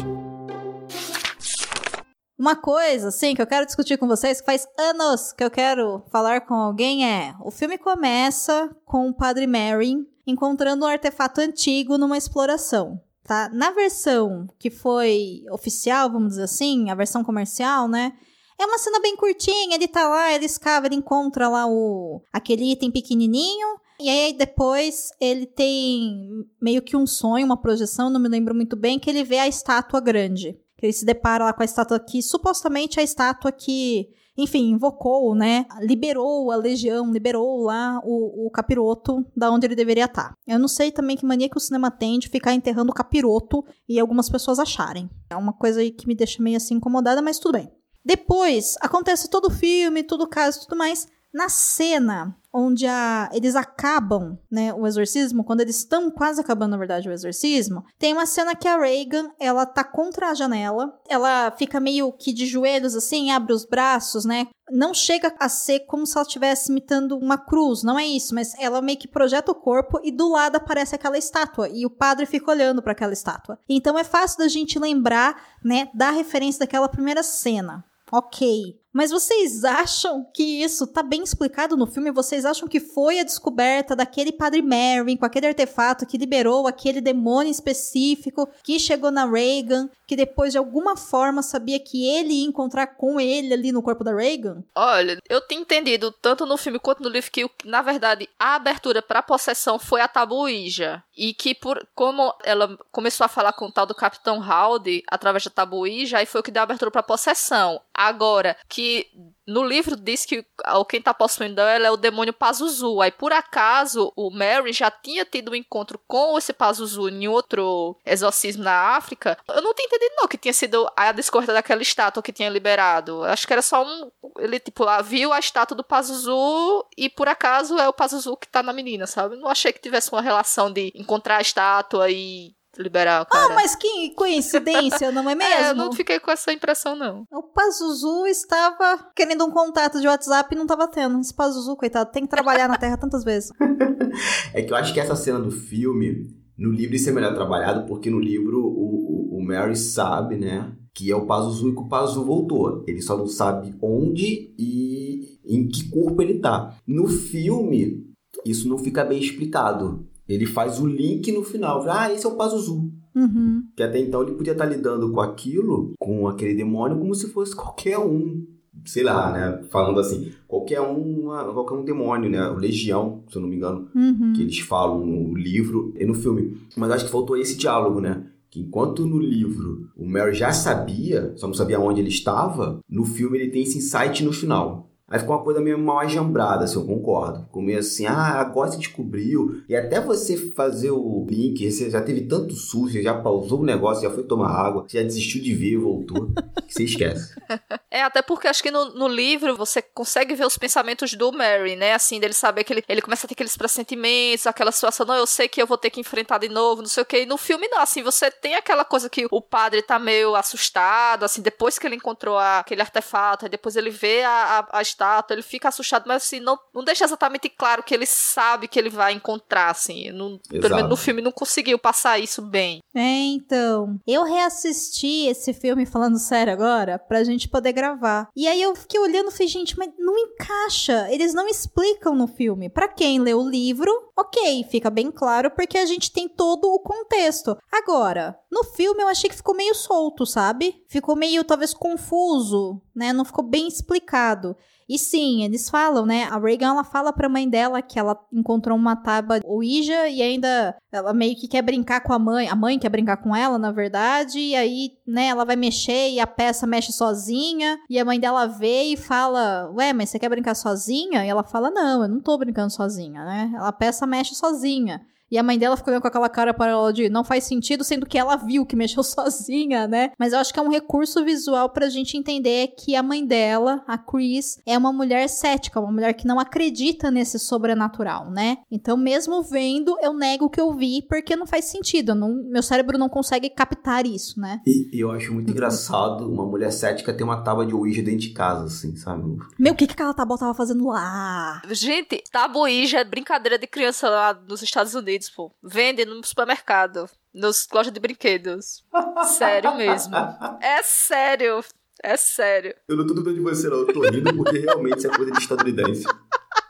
[2.44, 6.02] uma coisa, assim, que eu quero discutir com vocês, que faz anos que eu quero
[6.10, 11.96] falar com alguém é: o filme começa com o Padre Merrin encontrando um artefato antigo
[11.96, 13.00] numa exploração.
[13.22, 13.48] Tá?
[13.50, 18.12] Na versão que foi oficial, vamos dizer assim, a versão comercial, né?
[18.58, 22.72] É uma cena bem curtinha, ele tá lá, ele escava, ele encontra lá o aquele
[22.72, 28.28] item pequenininho, e aí depois ele tem meio que um sonho, uma projeção, não me
[28.28, 31.64] lembro muito bem, que ele vê a estátua grande ele se depara lá com a
[31.64, 35.66] estátua que supostamente é a estátua que, enfim, invocou, né?
[35.80, 40.30] Liberou a legião, liberou lá o, o capiroto da onde ele deveria estar.
[40.30, 40.36] Tá.
[40.46, 43.64] Eu não sei também que mania que o cinema tem de ficar enterrando o capiroto
[43.88, 45.08] e algumas pessoas acharem.
[45.30, 47.70] É uma coisa aí que me deixa meio assim incomodada, mas tudo bem.
[48.04, 51.08] Depois, acontece todo o filme, todo o caso tudo mais.
[51.32, 56.76] Na cena onde a, eles acabam, né, o exorcismo, quando eles estão quase acabando, na
[56.76, 61.50] verdade, o exorcismo, tem uma cena que a Reagan, ela tá contra a janela, ela
[61.50, 66.06] fica meio que de joelhos, assim, abre os braços, né, não chega a ser como
[66.06, 69.56] se ela estivesse imitando uma cruz, não é isso, mas ela meio que projeta o
[69.56, 73.58] corpo e do lado aparece aquela estátua e o padre fica olhando para aquela estátua.
[73.68, 77.84] Então é fácil da gente lembrar, né, da referência daquela primeira cena.
[78.14, 78.78] Ok.
[78.94, 82.12] Mas vocês acham que isso tá bem explicado no filme?
[82.12, 87.00] Vocês acham que foi a descoberta daquele Padre Merrin com aquele artefato que liberou aquele
[87.00, 92.46] demônio específico que chegou na Reagan, que depois de alguma forma sabia que ele ia
[92.46, 94.62] encontrar com ele ali no corpo da Reagan?
[94.76, 99.02] Olha, eu tenho entendido tanto no filme quanto no livro que na verdade a abertura
[99.02, 103.72] para possessão foi a tabuija e que por como ela começou a falar com o
[103.72, 107.02] tal do Capitão Howdy através da tabuija, aí foi o que deu a abertura para
[107.02, 107.80] possessão.
[107.94, 109.06] Agora que
[109.46, 110.44] no livro diz que
[110.88, 113.00] quem tá possuindo ela é o demônio Pazuzu.
[113.00, 117.96] Aí, por acaso, o Mary já tinha tido um encontro com esse Pazuzu em outro
[118.04, 119.38] exorcismo na África.
[119.48, 123.22] Eu não tinha entendido, não, que tinha sido a descoberta daquela estátua que tinha liberado.
[123.24, 124.10] Acho que era só um.
[124.38, 128.48] Ele, tipo, lá, viu a estátua do Pazuzu e, por acaso, é o Pazuzu que
[128.48, 129.36] tá na menina, sabe?
[129.36, 133.52] Não achei que tivesse uma relação de encontrar a estátua e liberar o cara.
[133.52, 135.44] Ah, mas que coincidência, não é mesmo?
[135.54, 137.26] É, eu não fiquei com essa impressão, não.
[137.30, 141.20] O Pazuzu estava querendo um contato de WhatsApp e não estava tendo.
[141.20, 143.52] Esse Pazuzu, coitado, tem que trabalhar na Terra tantas vezes.
[144.52, 147.86] é que eu acho que essa cena do filme, no livro isso é melhor trabalhado,
[147.86, 151.80] porque no livro o, o, o Mary sabe, né, que é o Pazuzu e que
[151.80, 152.84] o Pazuzu voltou.
[152.86, 156.76] Ele só não sabe onde e em que corpo ele tá.
[156.86, 158.04] No filme,
[158.44, 161.84] isso não fica bem explicado ele faz o link no final.
[161.88, 162.90] Ah, esse é o Pazuzu.
[163.14, 163.64] Uhum.
[163.76, 167.54] Que até então ele podia estar lidando com aquilo, com aquele demônio, como se fosse
[167.54, 168.46] qualquer um.
[168.84, 169.64] Sei lá, né?
[169.70, 171.22] Falando assim, qualquer um,
[171.54, 172.48] qualquer um demônio, né?
[172.48, 174.32] O Legião, se eu não me engano, uhum.
[174.34, 176.58] que eles falam no livro e no filme.
[176.76, 178.26] Mas acho que faltou esse diálogo, né?
[178.54, 183.04] que enquanto no livro o Mary já sabia, só não sabia onde ele estava, no
[183.04, 184.88] filme ele tem esse insight no final.
[185.06, 187.44] Aí ficou uma coisa meio mal ajambrada, assim, eu concordo.
[187.44, 189.62] Ficou meio assim, ah, agora você descobriu.
[189.68, 193.64] E até você fazer o link, você já teve tanto susto, você já pausou o
[193.64, 196.30] negócio, já foi tomar água, já desistiu de ver, voltou.
[196.66, 197.34] que você esquece.
[197.90, 201.76] É, até porque acho que no, no, livro você consegue ver os pensamentos do Mary,
[201.76, 201.92] né?
[201.92, 205.28] Assim, dele saber que ele, ele começa a ter aqueles pressentimentos, aquela situação, não, eu
[205.28, 207.20] sei que eu vou ter que enfrentar de novo, não sei o que.
[207.20, 211.22] E no filme, não, assim, você tem aquela coisa que o padre tá meio assustado,
[211.22, 214.82] assim, depois que ele encontrou a, aquele artefato, aí depois ele vê a, a, a
[214.94, 218.78] estátua, ele fica assustado, mas assim, não, não deixa exatamente claro que ele sabe que
[218.78, 220.10] ele vai encontrar, assim.
[220.10, 222.80] No, pelo menos no filme não conseguiu passar isso bem.
[222.94, 223.98] É, então.
[224.06, 228.28] Eu reassisti esse filme, falando sério agora, pra gente poder gravar.
[228.36, 231.08] E aí eu fiquei olhando e falei, gente, mas não encaixa.
[231.10, 232.70] Eles não explicam no filme.
[232.70, 236.78] Para quem lê o livro, ok, fica bem claro porque a gente tem todo o
[236.78, 237.56] contexto.
[237.70, 240.82] Agora, no filme eu achei que ficou meio solto, sabe?
[240.88, 243.12] Ficou meio talvez confuso, né?
[243.12, 244.56] Não ficou bem explicado.
[244.88, 246.24] E sim, eles falam, né?
[246.24, 250.76] A Reagan ela fala pra mãe dela que ela encontrou uma tábua Ouija e ainda
[250.92, 252.48] ela meio que quer brincar com a mãe.
[252.48, 254.38] A mãe quer brincar com ela, na verdade.
[254.38, 257.78] E aí, né, ela vai mexer e a peça mexe sozinha.
[257.88, 261.24] E a mãe dela vê e fala: Ué, mas você quer brincar sozinha?
[261.24, 263.52] E ela fala: Não, eu não tô brincando sozinha, né?
[263.58, 265.06] A peça mexe sozinha.
[265.34, 268.06] E a mãe dela ficou com aquela cara para ela de não faz sentido, sendo
[268.06, 270.12] que ela viu que mexeu sozinha, né?
[270.16, 273.82] Mas eu acho que é um recurso visual pra gente entender que a mãe dela,
[273.84, 278.58] a Chris, é uma mulher cética, uma mulher que não acredita nesse sobrenatural, né?
[278.70, 282.14] Então, mesmo vendo, eu nego o que eu vi, porque não faz sentido.
[282.14, 284.60] Não, meu cérebro não consegue captar isso, né?
[284.64, 288.20] E, e eu acho muito engraçado uma mulher cética ter uma tábua de Ouija dentro
[288.20, 289.36] de casa, assim, sabe?
[289.58, 291.60] Meu, o que, que aquela tábua tava fazendo lá?
[291.72, 295.52] Gente, tábua Ouija é brincadeira de criança lá nos Estados Unidos pô.
[295.62, 298.84] Vende no supermercado, nos lojas de brinquedos.
[299.24, 300.14] sério mesmo.
[300.60, 301.62] É sério.
[302.02, 302.74] É sério.
[302.88, 303.78] Eu não tô dudando de você, não.
[303.78, 306.04] Eu tô rindo porque realmente isso é coisa de estadunidense.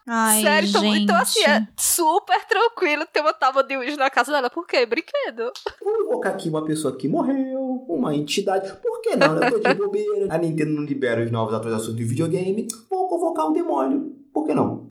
[0.07, 1.03] Ai, Sério, então, gente.
[1.03, 4.51] então assim, é super tranquilo ter uma tábua de Ouija na casa dela.
[4.51, 4.85] Por quê?
[4.85, 5.51] Brinquedo.
[5.83, 8.71] Vamos invocar aqui uma pessoa que morreu, uma entidade.
[8.83, 9.43] Por que não?
[9.43, 10.27] Eu tô de bobeira.
[10.33, 12.69] A Nintendo não libera os novos atualizações do videogame.
[12.91, 14.15] Vou convocar um demônio.
[14.35, 14.89] Por que não?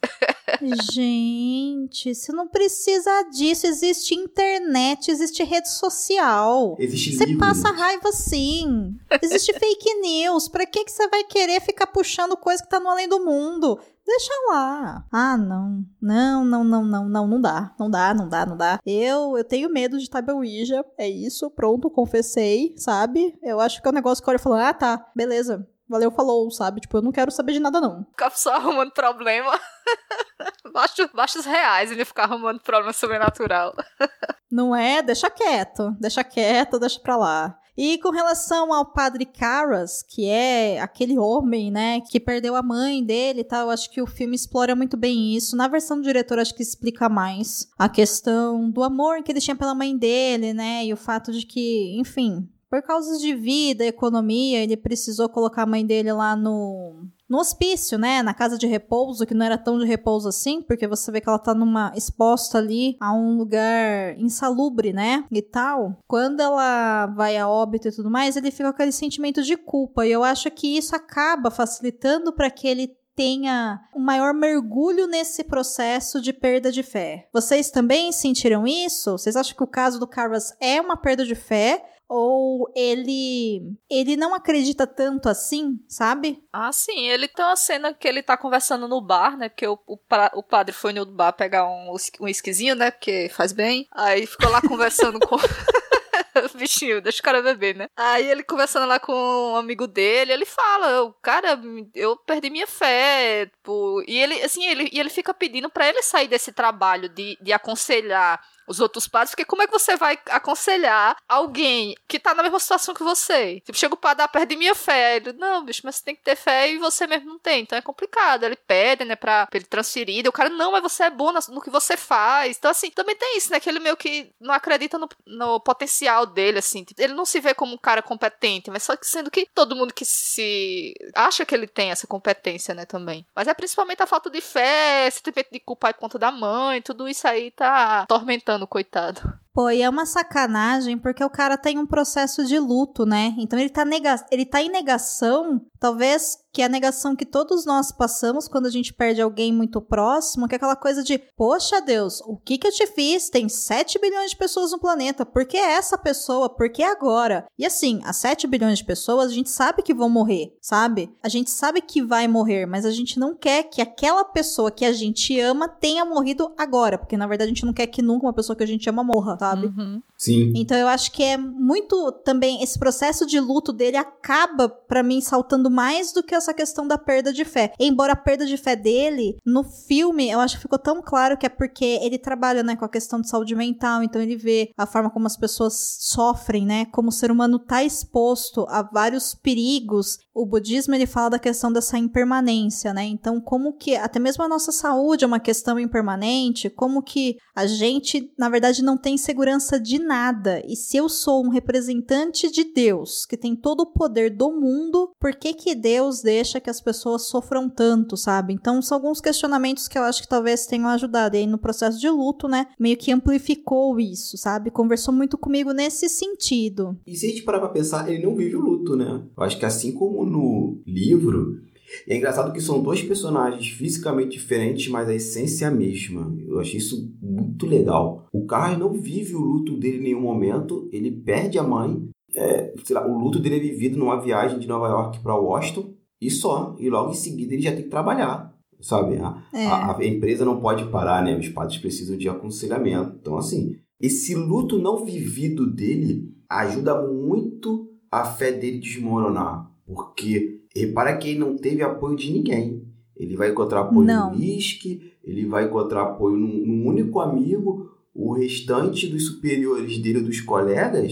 [0.94, 3.68] Gente, você não precisa disso.
[3.68, 6.78] Existe internet, existe rede social.
[6.80, 8.96] Existe Você passa raiva sim.
[9.22, 10.48] Existe fake news.
[10.48, 13.78] Pra que, que você vai querer ficar puxando coisa que tá no além do mundo?
[14.06, 15.06] Deixa lá.
[15.12, 15.84] Ah, não.
[16.02, 17.74] Não, não, não, não, não, não dá.
[17.78, 18.80] Não dá, não dá, não dá.
[18.86, 20.86] Eu, eu tenho medo de Table Ouija.
[20.98, 23.38] É isso, pronto, confessei, sabe?
[23.42, 25.68] Eu acho que é um negócio que olha e fala: ah, tá, beleza.
[25.88, 26.82] Valeu, falou, sabe?
[26.82, 28.06] Tipo, eu não quero saber de nada, não.
[28.06, 29.60] Ficar só arrumando problema.
[30.74, 33.74] baixos, baixos reais ele ficar arrumando problema sobrenatural.
[34.52, 35.02] não é?
[35.02, 35.96] Deixa quieto.
[36.00, 37.60] Deixa quieto, deixa pra lá.
[37.76, 43.04] E com relação ao padre Caras, que é aquele homem, né, que perdeu a mãe
[43.04, 45.56] dele e tal, acho que o filme explora muito bem isso.
[45.56, 49.56] Na versão do diretor, acho que explica mais a questão do amor que ele tinha
[49.56, 54.64] pela mãe dele, né, e o fato de que, enfim, por causas de vida, economia,
[54.64, 59.28] ele precisou colocar a mãe dele lá no no hospício, né, na casa de repouso,
[59.28, 62.58] que não era tão de repouso assim, porque você vê que ela tá numa exposta
[62.58, 65.98] ali a um lugar insalubre, né, e tal.
[66.08, 70.06] Quando ela vai a óbito e tudo mais, ele fica com aquele sentimento de culpa,
[70.06, 75.44] e eu acho que isso acaba facilitando para que ele tenha um maior mergulho nesse
[75.44, 77.28] processo de perda de fé.
[77.32, 79.12] Vocês também sentiram isso?
[79.12, 81.84] Vocês acham que o caso do Carras é uma perda de fé?
[82.16, 86.44] Ou ele ele não acredita tanto assim, sabe?
[86.54, 89.50] Ah, sim, ele tem uma cena que ele tá conversando no bar, né?
[89.50, 89.98] Porque o, o,
[90.36, 92.92] o padre foi no bar pegar um, um esquisinho, né?
[92.92, 93.88] Porque faz bem.
[93.92, 95.38] Aí ficou lá conversando com.
[96.56, 97.88] Bichinho, deixa o cara beber, né?
[97.96, 101.60] Aí ele conversando lá com um amigo dele, ele fala, cara,
[101.96, 106.02] eu perdi minha fé, tipo, e ele, assim, ele, e ele fica pedindo para ele
[106.02, 110.18] sair desse trabalho de, de aconselhar os outros padres, porque como é que você vai
[110.30, 113.60] aconselhar alguém que tá na mesma situação que você?
[113.62, 115.18] Tipo, chega o padre, ah, perdi minha fé.
[115.18, 117.62] Ele, não, bicho, mas você tem que ter fé e você mesmo não tem.
[117.62, 118.44] Então é complicado.
[118.44, 120.26] Ele pede, né, pra, pra ele transferir.
[120.26, 122.58] E o cara, não, mas você é bom no, que você faz.
[122.58, 123.60] Então, assim, também tem isso, né?
[123.60, 126.84] Que ele meio que não acredita no, no potencial dele, assim.
[126.84, 129.76] Tipo, ele não se vê como um cara competente, mas só que sendo que todo
[129.76, 133.26] mundo que se acha que ele tem essa competência, né, também.
[133.36, 137.08] Mas é principalmente a falta de fé, sentimento de culpa por conta da mãe, tudo
[137.08, 139.40] isso aí tá atormentando coitado.
[139.54, 143.36] Pô, e é uma sacanagem porque o cara tem um processo de luto, né?
[143.38, 147.66] Então ele tá, nega ele tá em negação, talvez que é a negação que todos
[147.66, 151.82] nós passamos quando a gente perde alguém muito próximo, que é aquela coisa de, poxa
[151.82, 153.28] Deus, o que que eu te fiz?
[153.30, 156.48] Tem 7 bilhões de pessoas no planeta, por que essa pessoa?
[156.48, 157.46] Por que agora?
[157.58, 161.12] E assim, as 7 bilhões de pessoas, a gente sabe que vão morrer, sabe?
[161.24, 164.86] A gente sabe que vai morrer, mas a gente não quer que aquela pessoa que
[164.86, 168.28] a gente ama tenha morrido agora, porque na verdade a gente não quer que nunca
[168.28, 169.68] uma pessoa que a gente ama morra, sabe?
[169.68, 170.02] Uhum.
[170.18, 170.54] Sim.
[170.56, 175.20] Então eu acho que é muito também esse processo de luto dele acaba para mim
[175.20, 177.74] saltando mais do que essa questão da perda de fé.
[177.78, 181.46] Embora a perda de fé dele no filme, eu acho que ficou tão claro que
[181.46, 184.86] é porque ele trabalha, né, com a questão de saúde mental, então ele vê a
[184.86, 190.20] forma como as pessoas sofrem, né, como o ser humano tá exposto a vários perigos.
[190.34, 193.04] O budismo ele fala da questão dessa impermanência, né?
[193.04, 197.68] Então como que até mesmo a nossa saúde é uma questão impermanente, como que a
[197.68, 199.33] gente, na verdade, não tem segurança
[199.82, 200.62] de nada.
[200.68, 205.12] E se eu sou um representante de Deus, que tem todo o poder do mundo,
[205.20, 208.54] por que que Deus deixa que as pessoas sofram tanto, sabe?
[208.54, 211.36] Então são alguns questionamentos que eu acho que talvez tenham ajudado.
[211.36, 214.72] E aí no processo de luto, né, meio que amplificou isso, sabe?
[214.72, 216.98] Conversou muito comigo nesse sentido.
[217.06, 219.24] E se a gente parar pra pensar, ele não vive o luto, né?
[219.36, 221.62] Eu acho que assim como no livro,
[222.08, 226.36] é engraçado que são dois personagens fisicamente diferentes, mas a essência é a mesma.
[226.48, 228.28] Eu achei isso muito legal.
[228.32, 232.10] O Carlos não vive o luto dele em nenhum momento, ele perde a mãe.
[232.36, 235.94] É, sei lá, o luto dele é vivido numa viagem de Nova York para Washington
[236.20, 236.76] e só.
[236.80, 238.52] E logo em seguida ele já tem que trabalhar.
[238.82, 239.16] Sabe?
[239.18, 239.66] A, É.
[239.68, 241.38] a, a empresa não pode parar, né?
[241.38, 243.18] Os padres precisam de aconselhamento.
[243.22, 249.72] Então, assim, esse luto não vivido dele ajuda muito a fé dele desmoronar.
[249.86, 252.86] Porque repara que ele não teve apoio de ninguém.
[253.16, 254.32] Ele vai encontrar apoio Não.
[254.32, 254.86] no Lisk,
[255.24, 261.12] ele vai encontrar apoio num, num único amigo, o restante dos superiores dele, dos colegas,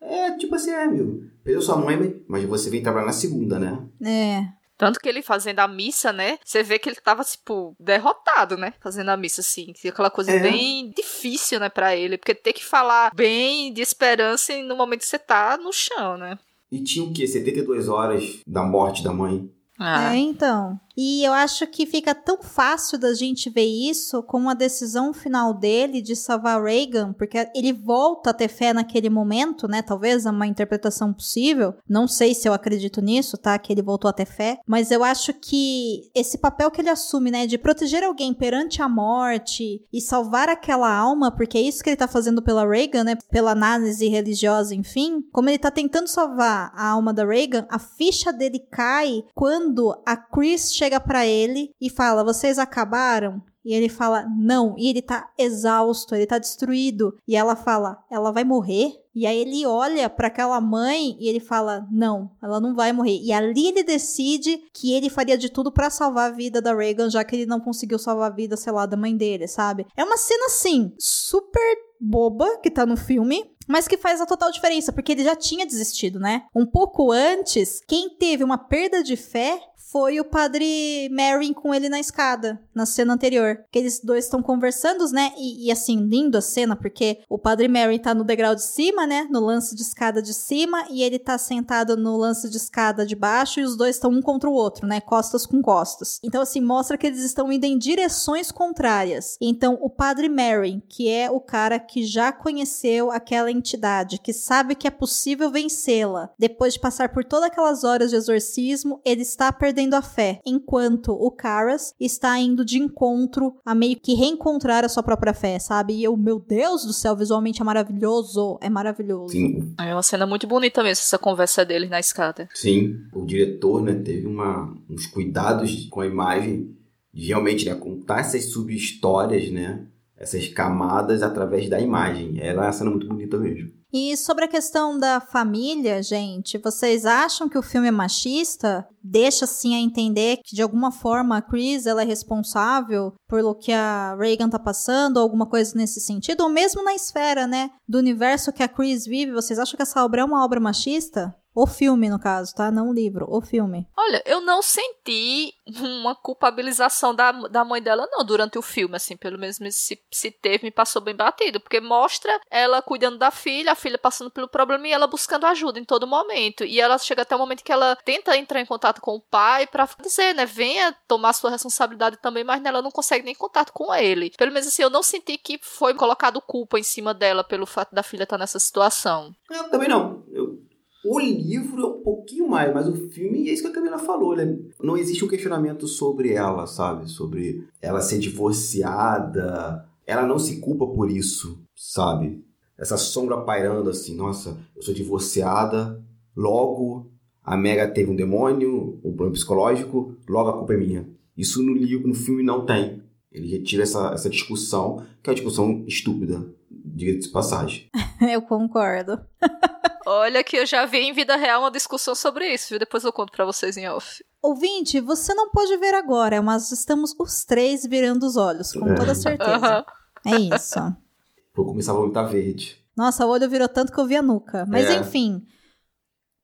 [0.00, 1.24] é tipo assim, é, amigo.
[1.42, 3.82] Perdeu sua mãe, mas você vem trabalhar na segunda, né?
[4.02, 4.46] É.
[4.76, 6.38] Tanto que ele fazendo a missa, né?
[6.44, 8.74] Você vê que ele tava, tipo, derrotado, né?
[8.80, 9.72] Fazendo a missa, assim.
[9.72, 10.38] que Aquela coisa É.
[10.40, 12.18] bem difícil, né, pra ele.
[12.18, 16.16] Porque ter que falar bem de esperança e no momento que você tá no chão,
[16.16, 16.38] né?
[16.70, 17.26] E tinha o quê?
[17.26, 19.48] 72 horas da morte da mãe.
[19.78, 20.78] Ah, É, então.
[20.96, 25.52] E eu acho que fica tão fácil da gente ver isso com a decisão final
[25.52, 29.82] dele de salvar Reagan, porque ele volta a ter fé naquele momento, né?
[29.82, 31.74] Talvez é uma interpretação possível.
[31.88, 33.58] Não sei se eu acredito nisso, tá?
[33.58, 34.58] Que ele voltou a ter fé.
[34.66, 37.46] Mas eu acho que esse papel que ele assume, né?
[37.46, 41.96] De proteger alguém perante a morte e salvar aquela alma, porque é isso que ele
[41.96, 43.18] tá fazendo pela Reagan, né?
[43.30, 45.22] Pela análise religiosa, enfim.
[45.32, 50.16] Como ele tá tentando salvar a alma da Reagan, a ficha dele cai quando a
[50.16, 53.42] Chris chega pra ele e fala: Vocês acabaram?
[53.64, 54.74] E ele fala: Não.
[54.76, 57.16] E ele tá exausto, ele tá destruído.
[57.26, 58.92] E ela fala: Ela vai morrer?
[59.14, 63.18] E aí ele olha pra aquela mãe e ele fala: Não, ela não vai morrer.
[63.22, 67.08] E ali ele decide que ele faria de tudo pra salvar a vida da Reagan,
[67.08, 69.86] já que ele não conseguiu salvar a vida, sei lá, da mãe dele, sabe?
[69.96, 74.50] É uma cena assim, super boba que tá no filme, mas que faz a total
[74.50, 76.42] diferença, porque ele já tinha desistido, né?
[76.54, 79.58] Um pouco antes, quem teve uma perda de fé
[79.94, 83.64] foi o padre Merrin com ele na escada, na cena anterior.
[83.70, 85.32] Que eles dois estão conversando, né?
[85.38, 89.06] E, e, assim, lindo a cena, porque o padre Merrin tá no degrau de cima,
[89.06, 89.28] né?
[89.30, 93.14] No lance de escada de cima, e ele tá sentado no lance de escada de
[93.14, 95.00] baixo, e os dois estão um contra o outro, né?
[95.00, 96.18] Costas com costas.
[96.24, 99.36] Então, assim, mostra que eles estão indo em direções contrárias.
[99.40, 104.74] Então, o padre Merrin, que é o cara que já conheceu aquela entidade, que sabe
[104.74, 109.52] que é possível vencê-la, depois de passar por todas aquelas horas de exorcismo, ele está
[109.52, 114.88] perdendo a fé, enquanto o Caras está indo de encontro a meio que reencontrar a
[114.88, 115.92] sua própria fé, sabe?
[115.92, 119.32] E eu, meu Deus do céu, visualmente é maravilhoso, é maravilhoso.
[119.32, 122.48] Sim, é uma cena muito bonita mesmo, essa conversa deles na escada.
[122.54, 122.96] sim.
[123.12, 126.74] O diretor, né, teve uma, uns cuidados com a imagem
[127.12, 129.86] de realmente né, contar essas sub-histórias, né?
[130.16, 132.40] Essas camadas através da imagem.
[132.40, 133.70] Ela é uma cena muito bonita mesmo.
[133.96, 138.84] E sobre a questão da família, gente, vocês acham que o filme é machista?
[139.00, 143.70] Deixa assim a entender que de alguma forma a Chris ela é responsável pelo que
[143.70, 147.98] a Reagan tá passando, ou alguma coisa nesse sentido, ou mesmo na esfera, né, do
[147.98, 151.32] universo que a Chris vive, vocês acham que essa obra é uma obra machista?
[151.54, 152.70] O filme, no caso, tá?
[152.70, 153.86] Não o livro, o filme.
[153.96, 159.16] Olha, eu não senti uma culpabilização da, da mãe dela, não, durante o filme, assim,
[159.16, 163.72] pelo menos se, se teve, me passou bem batido, porque mostra ela cuidando da filha,
[163.72, 166.64] a filha passando pelo problema e ela buscando ajuda em todo momento.
[166.64, 169.66] E ela chega até o momento que ela tenta entrar em contato com o pai
[169.66, 173.94] pra dizer, né, venha tomar sua responsabilidade também, mas ela não consegue nem contato com
[173.94, 174.32] ele.
[174.36, 177.94] Pelo menos assim, eu não senti que foi colocado culpa em cima dela pelo fato
[177.94, 179.32] da filha estar nessa situação.
[179.48, 180.24] Eu também não.
[180.32, 180.58] Eu,
[181.04, 184.34] O livro é um pouquinho mais, mas o filme é isso que a Camila falou,
[184.34, 184.58] né?
[184.82, 187.10] Não existe um questionamento sobre ela, sabe?
[187.10, 189.84] Sobre ela ser divorciada.
[190.06, 192.42] Ela não se culpa por isso, sabe?
[192.78, 196.02] Essa sombra pairando assim, nossa, eu sou divorciada,
[196.36, 197.10] logo
[197.44, 201.08] a Mega teve um demônio, um problema psicológico, logo a culpa é minha.
[201.36, 203.02] Isso no livro, no filme não tem.
[203.34, 207.90] Ele retira essa, essa discussão, que é uma discussão estúpida, diga de passagem.
[208.32, 209.20] eu concordo.
[210.06, 212.78] Olha que eu já vi em vida real uma discussão sobre isso, viu?
[212.78, 214.24] Depois eu conto para vocês em off.
[214.40, 218.94] Ouvinte, você não pode ver agora, mas estamos os três virando os olhos, com é.
[218.94, 219.84] toda certeza.
[220.24, 220.32] Uhum.
[220.32, 220.78] É isso.
[221.56, 222.78] Vou começar a vomitar verde.
[222.96, 224.64] Nossa, o olho virou tanto que eu vi a nuca.
[224.68, 224.96] Mas é.
[224.96, 225.42] enfim.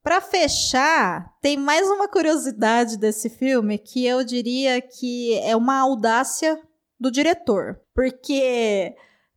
[0.03, 6.59] Para fechar, tem mais uma curiosidade desse filme que eu diria que é uma audácia
[7.01, 7.81] do diretor.
[7.95, 8.95] Porque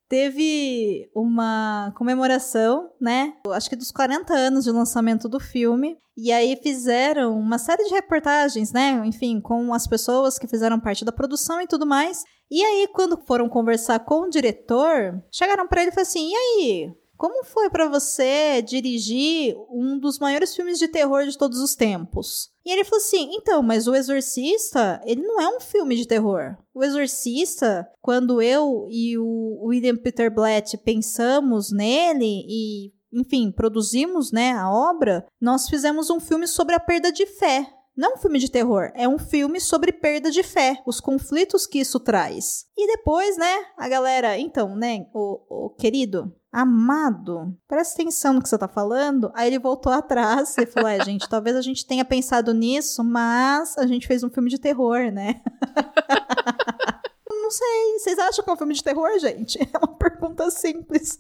[0.09, 3.33] teve uma comemoração, né?
[3.51, 5.97] Acho que dos 40 anos de lançamento do filme.
[6.15, 9.01] E aí fizeram uma série de reportagens, né?
[9.05, 12.23] Enfim, com as pessoas que fizeram parte da produção e tudo mais.
[12.51, 16.35] E aí, quando foram conversar com o diretor, chegaram para ele e falaram assim: e
[16.35, 16.93] aí?
[17.23, 22.49] Como foi para você dirigir um dos maiores filmes de terror de todos os tempos?
[22.65, 26.57] E ele falou assim: então, mas O Exorcista, ele não é um filme de terror.
[26.73, 34.51] O Exorcista, quando eu e o William Peter Blatt pensamos nele e, enfim, produzimos né,
[34.51, 37.65] a obra, nós fizemos um filme sobre a perda de fé.
[37.95, 41.79] Não um filme de terror, é um filme sobre perda de fé, os conflitos que
[41.79, 42.65] isso traz.
[42.75, 48.47] E depois, né, a galera, então, né, o, o querido, amado, presta atenção no que
[48.47, 49.31] você tá falando.
[49.35, 53.77] Aí ele voltou atrás e falou: é, gente, talvez a gente tenha pensado nisso, mas
[53.77, 55.41] a gente fez um filme de terror, né?
[57.29, 59.59] Não sei, vocês acham que é um filme de terror, gente?
[59.73, 61.19] É uma pergunta simples.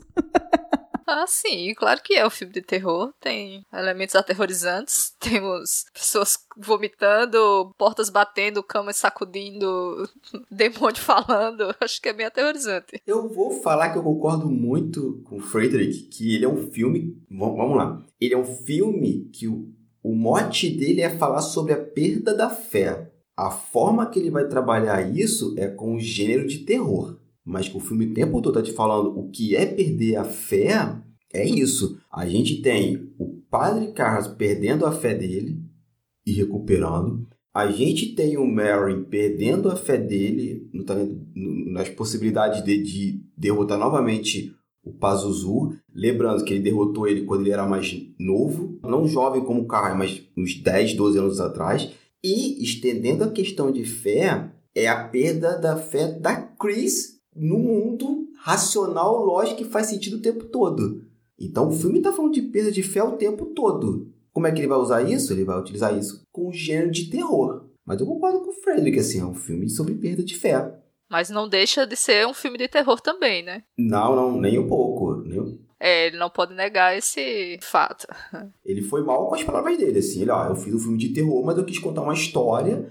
[1.05, 3.13] Ah, sim, claro que é um filme de terror.
[3.19, 5.13] Tem elementos aterrorizantes.
[5.19, 10.09] Temos pessoas vomitando, portas batendo, camas sacudindo,
[10.49, 11.75] demônio falando.
[11.79, 13.01] Acho que é bem aterrorizante.
[13.05, 17.17] Eu vou falar que eu concordo muito com o Frederick, que ele é um filme.
[17.29, 18.01] Vamos lá.
[18.19, 22.49] Ele é um filme que o, o mote dele é falar sobre a perda da
[22.49, 23.11] fé.
[23.35, 27.79] A forma que ele vai trabalhar isso é com o gênero de terror mas o
[27.79, 30.95] filme o tempo todo está te falando o que é perder a fé,
[31.33, 31.99] é isso.
[32.11, 35.59] A gente tem o Padre Carlos perdendo a fé dele
[36.25, 37.27] e recuperando.
[37.53, 40.83] A gente tem o Mary perdendo a fé dele no,
[41.35, 45.73] no, nas possibilidades de, de derrotar novamente o Pazuzu.
[45.93, 49.97] Lembrando que ele derrotou ele quando ele era mais novo, não jovem como o Carlos,
[49.97, 51.91] mas uns 10, 12 anos atrás.
[52.23, 58.27] E estendendo a questão de fé, é a perda da fé da Chris no mundo
[58.37, 61.05] racional, lógico que faz sentido o tempo todo.
[61.39, 64.11] Então o filme está falando de perda de fé o tempo todo.
[64.31, 65.31] Como é que ele vai usar isso?
[65.31, 67.65] Ele vai utilizar isso com gênero de terror.
[67.85, 70.79] Mas eu concordo com o Frederick, assim, é um filme sobre perda de fé.
[71.09, 73.63] Mas não deixa de ser um filme de terror também, né?
[73.77, 75.17] Não, não, nem um pouco.
[75.17, 75.59] Nem...
[75.79, 78.07] É, ele não pode negar esse fato.
[78.65, 80.21] Ele foi mal com as palavras dele, assim.
[80.21, 82.89] Ele, ó, eu fiz um filme de terror, mas eu quis contar uma história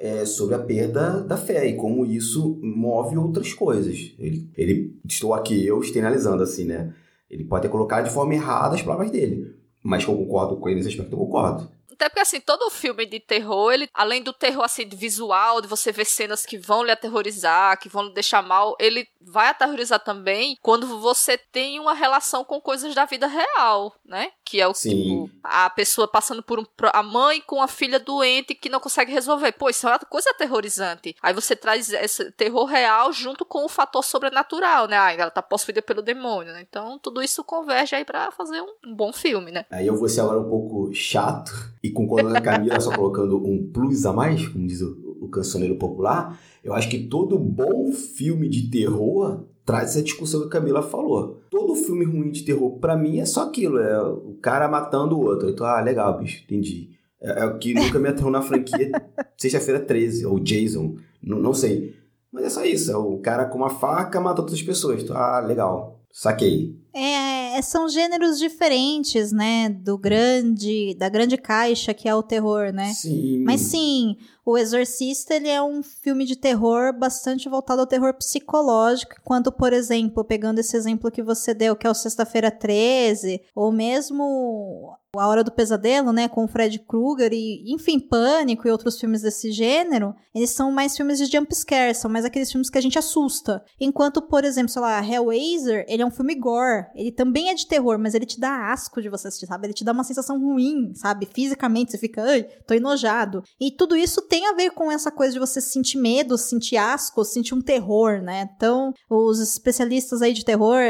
[0.00, 4.14] é, sobre a perda da fé e como isso move outras coisas.
[4.18, 6.94] Ele, ele estou aqui eu externalizando assim, né?
[7.30, 10.76] Ele pode ter colocado de forma errada as palavras dele, mas eu concordo com ele
[10.78, 11.68] nesse aspecto, eu concordo.
[12.00, 15.92] Até porque, assim, todo filme de terror, ele, além do terror, assim, visual, de você
[15.92, 20.56] ver cenas que vão lhe aterrorizar, que vão lhe deixar mal, ele vai aterrorizar também
[20.62, 24.30] quando você tem uma relação com coisas da vida real, né?
[24.42, 24.90] Que é o Sim.
[25.02, 26.64] tipo, a pessoa passando por um.
[26.90, 29.52] a mãe com a filha doente que não consegue resolver.
[29.52, 31.14] Pô, isso é uma coisa aterrorizante.
[31.20, 34.96] Aí você traz esse terror real junto com o fator sobrenatural, né?
[34.96, 36.64] Ah, ela tá possuída pelo demônio, né?
[36.66, 39.66] Então tudo isso converge aí pra fazer um, um bom filme, né?
[39.70, 43.36] Aí eu vou ser agora um pouco chato e concordo com a Camila, só colocando
[43.44, 47.92] um plus a mais, como diz o, o cancioneiro popular eu acho que todo bom
[47.92, 51.40] filme de terror traz essa discussão que a Camila falou.
[51.50, 55.24] Todo filme ruim de terror, para mim, é só aquilo: é o cara matando o
[55.24, 55.48] outro.
[55.48, 56.90] Então, ah, legal, bicho, entendi.
[57.20, 58.90] É, é o que nunca me atraiu na franquia
[59.36, 61.96] Sexta-feira 13, ou Jason, não, não sei.
[62.30, 65.02] Mas é só isso: é o cara com uma faca matando outras pessoas.
[65.02, 66.78] Então, ah, legal, saquei.
[66.94, 67.19] É,
[67.62, 69.68] são gêneros diferentes, né?
[69.68, 72.92] Do grande, da grande caixa que é o terror, né?
[72.92, 73.42] Sim.
[73.44, 74.16] Mas sim,
[74.50, 79.72] o Exorcista, ele é um filme de terror bastante voltado ao terror psicológico, enquanto, por
[79.72, 85.26] exemplo, pegando esse exemplo que você deu, que é o Sexta-feira 13, ou mesmo A
[85.28, 89.52] Hora do Pesadelo, né, com o Fred Krueger e, enfim, Pânico e outros filmes desse
[89.52, 92.98] gênero, eles são mais filmes de jump scare, são mais aqueles filmes que a gente
[92.98, 93.64] assusta.
[93.80, 97.66] Enquanto, por exemplo, sei lá, Hellraiser, ele é um filme gore, ele também é de
[97.66, 99.66] terror, mas ele te dá asco de você assistir, sabe?
[99.66, 101.26] Ele te dá uma sensação ruim, sabe?
[101.26, 103.42] Fisicamente, você fica, ai, tô enojado.
[103.60, 107.24] E tudo isso tem a ver com essa coisa de você sentir medo, sentir asco,
[107.24, 108.48] sentir um terror, né?
[108.56, 110.80] Então, os especialistas aí de terror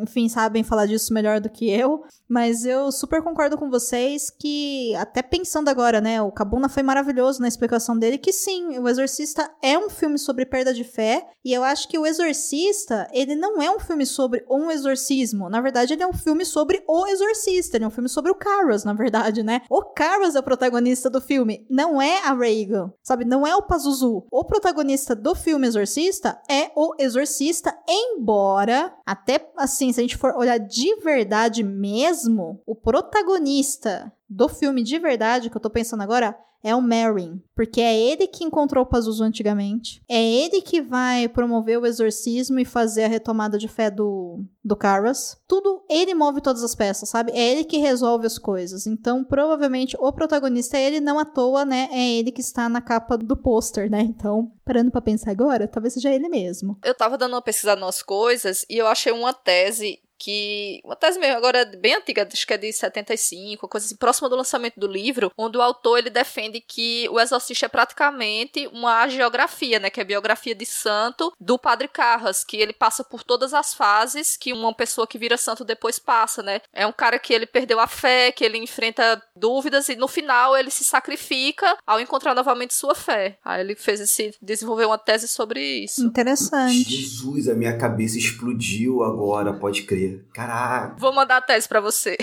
[0.00, 4.94] enfim, sabem falar disso melhor do que eu, mas eu super concordo com vocês que,
[4.96, 9.50] até pensando agora, né, o Cabuna foi maravilhoso na explicação dele, que sim, O Exorcista
[9.62, 13.60] é um filme sobre perda de fé, e eu acho que O Exorcista, ele não
[13.60, 17.76] é um filme sobre um exorcismo, na verdade ele é um filme sobre o exorcista,
[17.76, 19.62] ele é um filme sobre o Carlos, na verdade, né?
[19.68, 23.24] O Carlos é o protagonista do filme, não é a Reagan, sabe?
[23.24, 24.26] Não é o Pazuzu.
[24.30, 30.16] O protagonista do filme Exorcista é o exorcista, embora, até assim, assim, se a gente
[30.16, 36.02] for olhar de verdade mesmo, o protagonista do filme de verdade que eu tô pensando
[36.02, 40.00] agora é o Merrin, porque é ele que encontrou o Pazuzu antigamente.
[40.08, 44.76] É ele que vai promover o exorcismo e fazer a retomada de fé do, do
[44.76, 45.36] Caras.
[45.48, 47.32] Tudo, ele move todas as peças, sabe?
[47.32, 48.86] É ele que resolve as coisas.
[48.86, 51.88] Então, provavelmente, o protagonista é ele, não à toa, né?
[51.90, 54.00] É ele que está na capa do pôster, né?
[54.00, 56.78] Então, parando para pensar agora, talvez seja ele mesmo.
[56.84, 61.18] Eu tava dando uma pesquisada nas coisas e eu achei uma tese que uma tese
[61.18, 64.86] mesmo agora bem antiga, acho que é de 75, coisa assim, próxima do lançamento do
[64.86, 69.98] livro, onde o autor ele defende que o Exorcista é praticamente uma geografia, né, que
[69.98, 74.36] é a biografia de santo do Padre Carras, que ele passa por todas as fases
[74.36, 76.60] que uma pessoa que vira santo depois passa, né?
[76.72, 80.56] É um cara que ele perdeu a fé, que ele enfrenta dúvidas e no final
[80.56, 83.38] ele se sacrifica ao encontrar novamente sua fé.
[83.44, 86.04] Aí ele fez esse desenvolveu uma tese sobre isso.
[86.04, 86.84] Interessante.
[86.84, 90.11] Jesus, a minha cabeça explodiu agora, pode crer.
[90.34, 90.96] Caraca.
[90.98, 92.16] Vou mandar a tese pra você.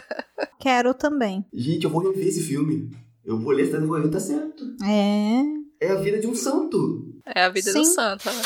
[0.60, 1.44] Quero também.
[1.52, 2.90] Gente, eu vou rever esse filme.
[3.24, 4.64] Eu vou ler e vou ver, tá certo.
[4.84, 5.42] É.
[5.80, 7.20] É a vida de um santo.
[7.26, 7.80] É a vida Sim.
[7.80, 8.26] do santo.
[8.28, 8.42] né?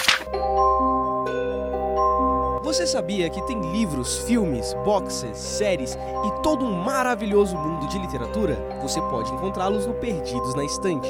[2.62, 8.54] Você sabia que tem livros, filmes, boxes, séries e todo um maravilhoso mundo de literatura?
[8.82, 11.08] Você pode encontrá-los no Perdidos na Estante.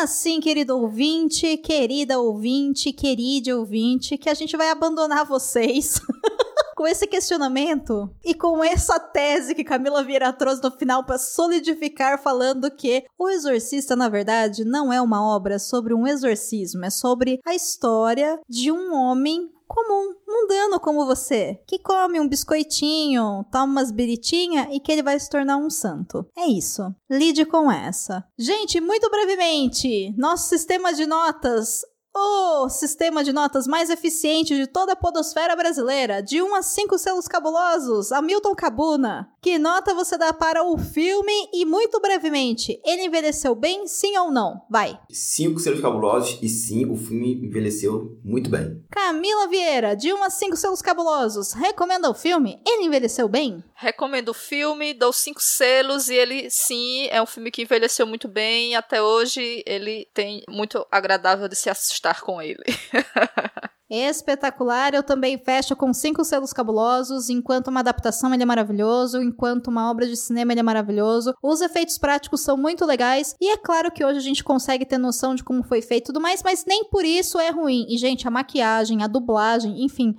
[0.00, 6.00] Assim, querido ouvinte, querida ouvinte, querida ouvinte, que a gente vai abandonar vocês.
[6.78, 12.22] Com esse questionamento e com essa tese que Camila Vieira trouxe no final para solidificar,
[12.22, 17.40] falando que O Exorcista, na verdade, não é uma obra sobre um exorcismo, é sobre
[17.44, 23.90] a história de um homem comum, mundano como você, que come um biscoitinho, toma umas
[23.90, 26.26] biritinhas e que ele vai se tornar um santo.
[26.36, 26.82] É isso.
[27.08, 28.24] Lide com essa.
[28.38, 31.82] Gente, muito brevemente, nosso sistema de notas.
[32.14, 36.98] O sistema de notas mais eficiente de toda a podosfera brasileira, de 1 a 5
[36.98, 39.32] selos cabulosos, Hamilton Cabuna.
[39.40, 44.30] Que nota você dá para o filme e, muito brevemente, ele envelheceu bem, sim ou
[44.30, 44.62] não?
[44.68, 44.98] Vai.
[45.10, 48.82] Cinco selos cabulosos e sim, o filme envelheceu muito bem.
[48.90, 52.60] Camila Vieira, de 1 a 5 selos cabulosos, recomenda o filme?
[52.66, 53.62] Ele envelheceu bem?
[53.74, 58.26] Recomendo o filme, dou cinco selos e ele sim é um filme que envelheceu muito
[58.26, 58.74] bem.
[58.74, 62.64] Até hoje ele tem muito agradável de se assustar com ele.
[63.90, 67.30] Espetacular, eu também fecho com cinco selos cabulosos.
[67.30, 71.34] Enquanto uma adaptação ele é maravilhoso, enquanto uma obra de cinema ele é maravilhoso.
[71.42, 74.98] Os efeitos práticos são muito legais e é claro que hoje a gente consegue ter
[74.98, 77.86] noção de como foi feito e tudo mais, mas nem por isso é ruim.
[77.88, 80.14] E gente, a maquiagem, a dublagem, enfim,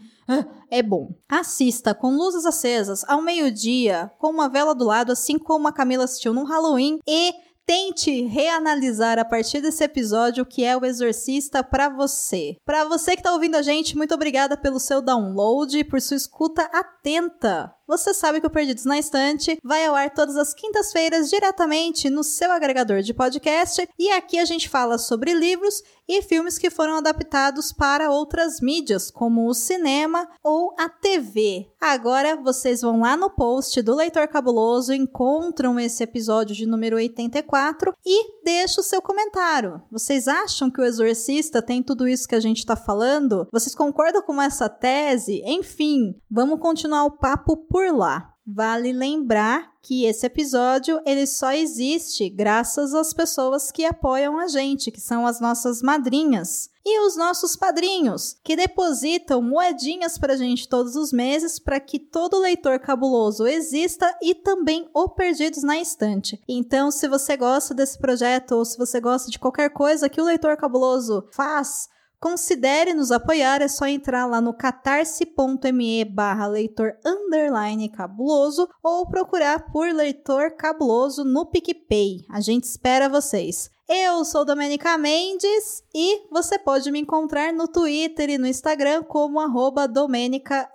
[0.70, 1.16] é bom.
[1.28, 6.04] Assista com luzes acesas ao meio-dia, com uma vela do lado, assim como a Camila
[6.04, 7.34] assistiu no Halloween e
[7.70, 12.58] Tente reanalisar a partir desse episódio o que é o Exorcista pra você.
[12.66, 16.18] Pra você que tá ouvindo a gente, muito obrigada pelo seu download e por sua
[16.18, 17.72] escuta atenta.
[17.88, 22.24] Você sabe que o Perdidos na Estante vai ao ar todas as quintas-feiras diretamente no
[22.24, 26.96] seu agregador de podcast e aqui a gente fala sobre livros e filmes que foram
[26.96, 31.72] adaptados para outras mídias, como o cinema ou a TV.
[31.80, 37.94] Agora vocês vão lá no post do Leitor Cabuloso, encontram esse episódio de número 84
[38.04, 39.80] e deixa o seu comentário.
[39.92, 43.48] Vocês acham que o Exorcista tem tudo isso que a gente está falando?
[43.52, 45.44] Vocês concordam com essa tese?
[45.46, 48.34] Enfim, vamos continuar o papo por lá.
[48.52, 54.90] Vale lembrar que esse episódio ele só existe graças às pessoas que apoiam a gente,
[54.90, 60.96] que são as nossas madrinhas e os nossos padrinhos, que depositam moedinhas pra gente todos
[60.96, 66.42] os meses para que todo leitor cabuloso exista e também o Perdidos na Estante.
[66.48, 70.26] Então, se você gosta desse projeto ou se você gosta de qualquer coisa que o
[70.26, 71.88] leitor cabuloso faz,
[72.20, 79.72] Considere nos apoiar, é só entrar lá no catarse.me barra leitor underline cabuloso ou procurar
[79.72, 82.26] por leitor cabuloso no PicPay.
[82.30, 83.72] A gente espera vocês.
[83.88, 89.40] Eu sou Domenica Mendes e você pode me encontrar no Twitter e no Instagram como
[89.40, 90.70] arroba Domenica